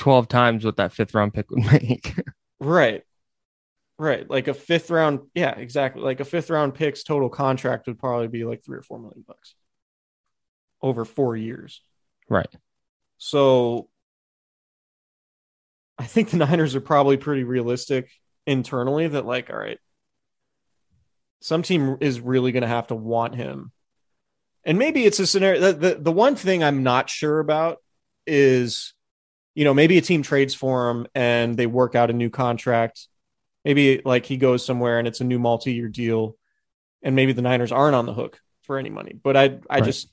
12 0.00 0.28
times 0.28 0.64
what 0.64 0.76
that 0.76 0.92
fifth 0.92 1.14
round 1.14 1.32
pick 1.32 1.50
would 1.50 1.64
make. 1.72 2.14
Right. 2.58 3.02
Right. 3.98 4.28
Like 4.28 4.48
a 4.48 4.54
fifth 4.54 4.90
round. 4.90 5.20
Yeah, 5.34 5.50
exactly. 5.50 6.02
Like 6.02 6.20
a 6.20 6.24
fifth 6.24 6.50
round 6.50 6.74
pick's 6.74 7.04
total 7.04 7.28
contract 7.28 7.86
would 7.86 7.98
probably 7.98 8.28
be 8.28 8.44
like 8.44 8.64
three 8.64 8.78
or 8.78 8.82
four 8.82 8.98
million 8.98 9.24
bucks 9.26 9.54
over 10.82 11.04
four 11.04 11.36
years. 11.36 11.82
right. 12.28 12.48
So 13.18 13.90
I 15.98 16.04
think 16.04 16.30
the 16.30 16.38
Niners 16.38 16.74
are 16.74 16.80
probably 16.80 17.18
pretty 17.18 17.44
realistic 17.44 18.08
internally 18.46 19.06
that, 19.08 19.26
like, 19.26 19.50
all 19.50 19.58
right, 19.58 19.78
some 21.42 21.62
team 21.62 21.98
is 22.00 22.18
really 22.20 22.52
going 22.52 22.62
to 22.62 22.68
have 22.68 22.86
to 22.86 22.94
want 22.94 23.34
him. 23.34 23.72
And 24.64 24.78
maybe 24.78 25.04
it's 25.04 25.20
a 25.20 25.26
scenario. 25.26 25.60
The, 25.60 25.72
the, 25.74 25.94
the 25.96 26.12
one 26.12 26.36
thing 26.36 26.64
I'm 26.64 26.82
not 26.82 27.10
sure 27.10 27.38
about 27.40 27.78
is, 28.26 28.94
you 29.54 29.64
know, 29.64 29.74
maybe 29.74 29.98
a 29.98 30.02
team 30.02 30.22
trades 30.22 30.54
for 30.54 30.90
him 30.90 31.06
and 31.14 31.56
they 31.56 31.66
work 31.66 31.94
out 31.94 32.10
a 32.10 32.14
new 32.14 32.30
contract. 32.30 33.08
Maybe 33.64 34.00
like 34.04 34.26
he 34.26 34.36
goes 34.36 34.64
somewhere 34.64 34.98
and 34.98 35.08
it's 35.08 35.20
a 35.20 35.24
new 35.24 35.38
multi 35.38 35.74
year 35.74 35.88
deal. 35.88 36.36
And 37.02 37.16
maybe 37.16 37.32
the 37.32 37.42
Niners 37.42 37.72
aren't 37.72 37.94
on 37.94 38.06
the 38.06 38.14
hook 38.14 38.40
for 38.62 38.78
any 38.78 38.90
money. 38.90 39.18
But 39.22 39.36
I, 39.36 39.58
I 39.68 39.80
Right. 39.80 39.84
just, 39.84 40.08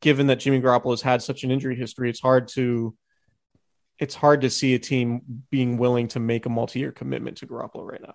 given 0.00 0.28
that 0.28 0.40
Jimmy 0.40 0.60
Garoppolo 0.60 0.92
has 0.92 1.02
had 1.02 1.22
such 1.22 1.44
an 1.44 1.50
injury 1.50 1.76
history, 1.76 2.08
it's 2.08 2.20
hard 2.20 2.48
to 2.48 2.96
it's 3.98 4.14
hard 4.14 4.40
to 4.40 4.48
see 4.50 4.74
a 4.74 4.78
team 4.78 5.44
being 5.50 5.76
willing 5.76 6.08
to 6.08 6.20
make 6.20 6.46
a 6.46 6.48
multi-year 6.48 6.90
commitment 6.90 7.36
to 7.36 7.46
Garoppolo 7.46 7.84
right 7.84 8.00
now. 8.00 8.14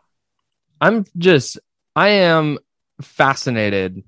I'm 0.82 1.05
just, 1.15 1.59
I 1.95 2.09
am 2.09 2.57
fascinated 3.01 4.03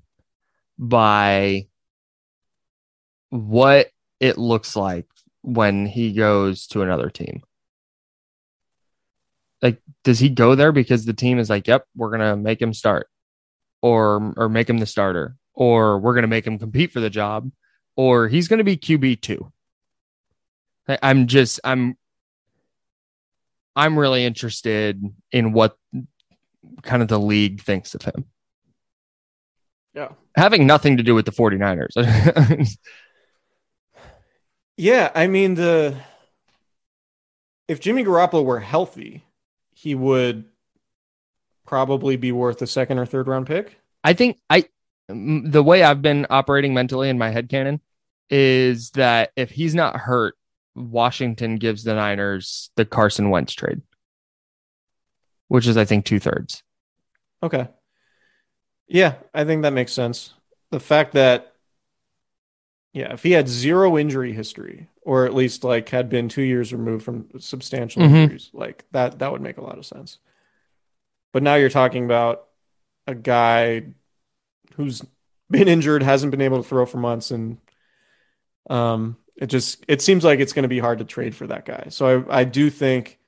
by 0.76 1.68
what 3.30 3.90
it 4.18 4.38
looks 4.38 4.74
like 4.74 5.06
when 5.48 5.86
he 5.86 6.12
goes 6.12 6.66
to 6.66 6.82
another 6.82 7.08
team. 7.08 7.42
Like, 9.62 9.80
does 10.04 10.18
he 10.18 10.28
go 10.28 10.54
there 10.54 10.72
because 10.72 11.04
the 11.06 11.14
team 11.14 11.38
is 11.38 11.48
like, 11.48 11.66
yep, 11.66 11.86
we're 11.96 12.10
going 12.10 12.20
to 12.20 12.36
make 12.36 12.60
him 12.60 12.74
start 12.74 13.08
or, 13.80 14.34
or 14.36 14.48
make 14.50 14.68
him 14.68 14.78
the 14.78 14.86
starter, 14.86 15.36
or 15.54 15.98
we're 15.98 16.12
going 16.12 16.22
to 16.22 16.28
make 16.28 16.46
him 16.46 16.58
compete 16.58 16.92
for 16.92 17.00
the 17.00 17.10
job, 17.10 17.50
or 17.96 18.28
he's 18.28 18.46
going 18.46 18.58
to 18.58 18.64
be 18.64 18.76
QB 18.76 19.22
two? 19.22 19.50
I- 20.86 20.98
I'm 21.02 21.26
just, 21.26 21.60
I'm, 21.64 21.96
I'm 23.74 23.98
really 23.98 24.24
interested 24.24 25.02
in 25.32 25.52
what 25.52 25.76
kind 26.82 27.00
of 27.00 27.08
the 27.08 27.18
league 27.18 27.62
thinks 27.62 27.94
of 27.94 28.02
him. 28.02 28.26
Yeah. 29.94 30.10
Having 30.36 30.66
nothing 30.66 30.98
to 30.98 31.02
do 31.02 31.14
with 31.14 31.24
the 31.24 31.32
49ers. 31.32 31.96
Yeah, 34.78 35.10
I 35.12 35.26
mean 35.26 35.56
the 35.56 36.00
if 37.66 37.80
Jimmy 37.80 38.04
Garoppolo 38.04 38.44
were 38.44 38.60
healthy, 38.60 39.24
he 39.74 39.96
would 39.96 40.44
probably 41.66 42.16
be 42.16 42.30
worth 42.30 42.62
a 42.62 42.66
second 42.66 42.98
or 42.98 43.04
third 43.04 43.26
round 43.26 43.48
pick. 43.48 43.76
I 44.04 44.12
think 44.12 44.38
I 44.48 44.66
the 45.08 45.64
way 45.64 45.82
I've 45.82 46.00
been 46.00 46.26
operating 46.30 46.74
mentally 46.74 47.08
in 47.08 47.18
my 47.18 47.30
head 47.30 47.48
canon 47.48 47.80
is 48.30 48.90
that 48.90 49.32
if 49.34 49.50
he's 49.50 49.74
not 49.74 49.96
hurt, 49.96 50.36
Washington 50.76 51.56
gives 51.56 51.82
the 51.82 51.94
Niners 51.94 52.70
the 52.76 52.84
Carson 52.84 53.30
Wentz 53.30 53.54
trade, 53.54 53.82
which 55.48 55.66
is 55.66 55.76
I 55.76 55.86
think 55.86 56.04
two 56.04 56.20
thirds. 56.20 56.62
Okay. 57.42 57.66
Yeah, 58.86 59.16
I 59.34 59.44
think 59.44 59.62
that 59.62 59.72
makes 59.72 59.92
sense. 59.92 60.34
The 60.70 60.80
fact 60.80 61.14
that 61.14 61.47
yeah, 62.98 63.12
if 63.12 63.22
he 63.22 63.32
had 63.32 63.48
zero 63.48 63.96
injury 63.96 64.32
history 64.32 64.88
or 65.02 65.24
at 65.24 65.32
least 65.34 65.62
like 65.64 65.88
had 65.90 66.08
been 66.08 66.28
2 66.28 66.42
years 66.42 66.72
removed 66.72 67.04
from 67.04 67.28
substantial 67.38 68.02
Mhm. 68.02 68.14
injuries, 68.24 68.50
like 68.52 68.84
that 68.90 69.18
that 69.20 69.30
would 69.32 69.40
make 69.40 69.56
a 69.58 69.62
lot 69.62 69.78
of 69.78 69.86
sense. 69.86 70.18
But 71.32 71.42
now 71.42 71.54
you're 71.54 71.68
talking 71.70 72.04
about 72.04 72.46
a 73.06 73.14
guy 73.14 73.84
who's 74.74 75.02
been 75.50 75.68
injured, 75.68 76.02
hasn't 76.02 76.30
been 76.30 76.40
able 76.40 76.62
to 76.62 76.68
throw 76.68 76.84
for 76.86 76.98
months 76.98 77.30
and 77.30 77.58
um 78.68 79.16
it 79.36 79.46
just 79.46 79.84
it 79.88 80.02
seems 80.02 80.24
like 80.24 80.40
it's 80.40 80.52
going 80.52 80.64
to 80.64 80.68
be 80.68 80.80
hard 80.80 80.98
to 80.98 81.04
trade 81.04 81.34
for 81.34 81.46
that 81.46 81.64
guy. 81.64 81.86
So 81.90 82.24
I 82.28 82.40
I 82.40 82.44
do 82.44 82.68
think 82.70 83.18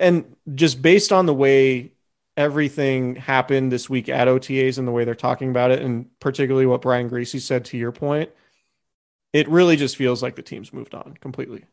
and 0.00 0.34
just 0.54 0.82
based 0.82 1.12
on 1.12 1.26
the 1.26 1.34
way 1.34 1.92
everything 2.36 3.14
happened 3.14 3.70
this 3.70 3.88
week 3.88 4.08
at 4.08 4.26
OTAs 4.26 4.76
and 4.76 4.88
the 4.88 4.92
way 4.92 5.04
they're 5.04 5.14
talking 5.14 5.50
about 5.50 5.70
it, 5.70 5.80
and 5.80 6.06
particularly 6.18 6.66
what 6.66 6.82
Brian 6.82 7.08
Griese 7.08 7.40
said 7.40 7.64
to 7.66 7.76
your 7.78 7.92
point, 7.92 8.28
it 9.34 9.48
really 9.50 9.76
just 9.76 9.96
feels 9.96 10.22
like 10.22 10.36
the 10.36 10.42
team's 10.42 10.72
moved 10.72 10.94
on 10.94 11.18
completely. 11.20 11.66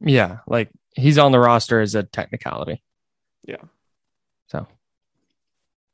Yeah, 0.00 0.38
like 0.46 0.70
he's 0.94 1.18
on 1.18 1.32
the 1.32 1.40
roster 1.40 1.80
as 1.80 1.94
a 1.94 2.02
technicality. 2.02 2.82
Yeah. 3.46 3.62
So, 4.48 4.66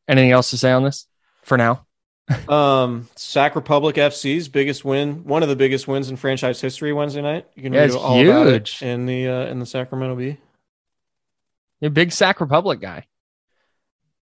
anything 0.09 0.31
else 0.31 0.51
to 0.51 0.59
say 0.59 0.73
on 0.73 0.85
this 0.85 1.07
for 1.43 1.57
now? 1.57 1.87
Um, 2.49 3.09
Sac 3.17 3.55
Republic 3.55 3.97
FC's 3.97 4.49
biggest 4.49 4.85
win, 4.85 5.25
one 5.25 5.43
of 5.43 5.49
the 5.49 5.57
biggest 5.57 5.89
wins 5.89 6.09
in 6.11 6.17
franchise 6.17 6.61
history 6.61 6.93
Wednesday 6.93 7.23
night. 7.23 7.47
You 7.55 7.63
can 7.63 7.73
Yeah, 7.73 7.87
read 7.87 7.91
all 7.93 8.21
about 8.21 8.47
it 8.49 8.55
huge. 8.55 8.83
in 8.83 9.07
the 9.07 9.29
uh, 9.29 9.47
in 9.47 9.59
the 9.61 9.67
Sacramento 9.67 10.17
Bee. 10.17 10.39
You're 11.81 11.89
a 11.89 11.93
big 11.93 12.13
Sac 12.13 12.41
Republic 12.41 12.81
guy. 12.81 13.07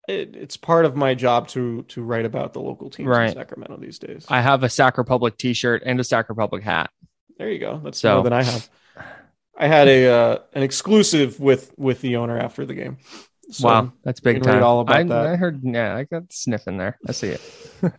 It, 0.09 0.35
it's 0.35 0.57
part 0.57 0.85
of 0.85 0.95
my 0.95 1.13
job 1.13 1.47
to 1.49 1.83
to 1.83 2.01
write 2.01 2.25
about 2.25 2.53
the 2.53 2.59
local 2.61 2.89
teams 2.89 3.07
Right. 3.07 3.29
in 3.29 3.35
Sacramento 3.35 3.77
these 3.77 3.99
days. 3.99 4.25
I 4.29 4.41
have 4.41 4.63
a 4.63 4.69
Sac 4.69 4.97
Republic 4.97 5.37
T-shirt 5.37 5.83
and 5.85 5.99
a 5.99 6.03
Sac 6.03 6.29
Republic 6.29 6.63
hat. 6.63 6.89
There 7.37 7.49
you 7.49 7.59
go. 7.59 7.79
That's 7.83 7.99
So- 7.99 8.15
more 8.15 8.23
than 8.23 8.33
I 8.33 8.43
have. 8.43 8.69
I 9.61 9.67
had 9.67 9.87
a 9.89 10.07
uh, 10.07 10.37
an 10.53 10.63
exclusive 10.63 11.39
with 11.39 11.73
with 11.77 11.99
the 12.01 12.15
owner 12.15 12.39
after 12.39 12.65
the 12.65 12.73
game. 12.73 12.97
So, 13.51 13.67
wow, 13.67 13.91
that's 14.03 14.19
big 14.19 14.37
you 14.37 14.41
can 14.41 14.51
read 14.51 14.55
time. 14.59 14.63
all 14.63 14.79
about 14.79 14.95
I, 14.95 15.03
that. 15.03 15.25
I 15.25 15.35
heard, 15.35 15.59
yeah, 15.63 15.95
I 15.95 16.03
got 16.03 16.31
sniffing 16.31 16.77
there. 16.77 16.97
I 17.07 17.11
see 17.13 17.29
it. 17.29 17.41
all 17.83 17.91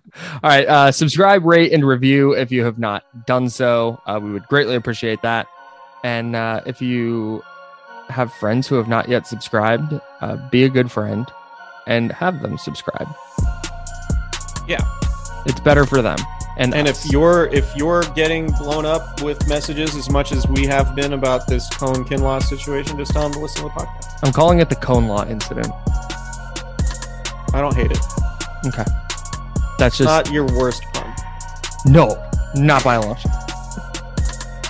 right, 0.44 0.66
uh, 0.66 0.92
subscribe, 0.92 1.44
rate, 1.44 1.72
and 1.72 1.84
review 1.84 2.32
if 2.32 2.52
you 2.52 2.64
have 2.64 2.78
not 2.78 3.02
done 3.26 3.48
so. 3.50 4.00
Uh, 4.06 4.20
we 4.22 4.30
would 4.30 4.44
greatly 4.46 4.76
appreciate 4.76 5.20
that. 5.22 5.48
And 6.04 6.36
uh, 6.36 6.60
if 6.66 6.80
you 6.80 7.42
have 8.08 8.32
friends 8.34 8.68
who 8.68 8.76
have 8.76 8.86
not 8.88 9.08
yet 9.08 9.26
subscribed, 9.26 10.00
uh, 10.20 10.36
be 10.50 10.62
a 10.64 10.68
good 10.68 10.90
friend 10.90 11.26
and 11.90 12.10
have 12.12 12.40
them 12.40 12.56
subscribe. 12.56 13.08
Yeah. 14.66 14.80
it's 15.44 15.60
better 15.60 15.84
for 15.84 16.00
them. 16.00 16.16
And 16.56 16.74
And 16.74 16.86
us. 16.88 17.04
if 17.06 17.12
you're 17.12 17.46
if 17.52 17.74
you're 17.76 18.02
getting 18.14 18.46
blown 18.52 18.84
up 18.86 19.22
with 19.22 19.48
messages 19.48 19.94
as 19.96 20.10
much 20.10 20.30
as 20.32 20.46
we 20.48 20.66
have 20.66 20.94
been 20.94 21.12
about 21.14 21.46
this 21.46 21.68
Cohn 21.70 22.04
Kinlaw 22.04 22.42
situation, 22.42 22.96
just 22.98 23.12
tell 23.12 23.22
them 23.22 23.32
to 23.32 23.38
listen 23.40 23.62
to 23.62 23.68
the 23.68 23.70
podcast. 23.70 24.18
I'm 24.22 24.32
calling 24.32 24.60
it 24.60 24.68
the 24.68 24.76
cone 24.76 25.06
law 25.08 25.24
incident. 25.26 25.68
I 27.54 27.60
don't 27.60 27.74
hate 27.74 27.90
it. 27.90 27.98
Okay, 28.66 28.84
that's 29.78 29.96
just 29.96 30.06
not 30.08 30.30
your 30.30 30.44
worst 30.56 30.82
pun. 30.92 31.12
no, 31.86 32.22
not 32.54 32.84
by 32.84 32.96
a 32.96 33.00
long 33.00 33.16
shot. 33.16 33.50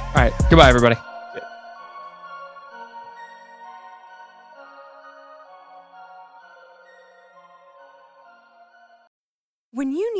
All 0.01 0.14
right, 0.14 0.33
goodbye, 0.49 0.68
everybody. 0.68 0.97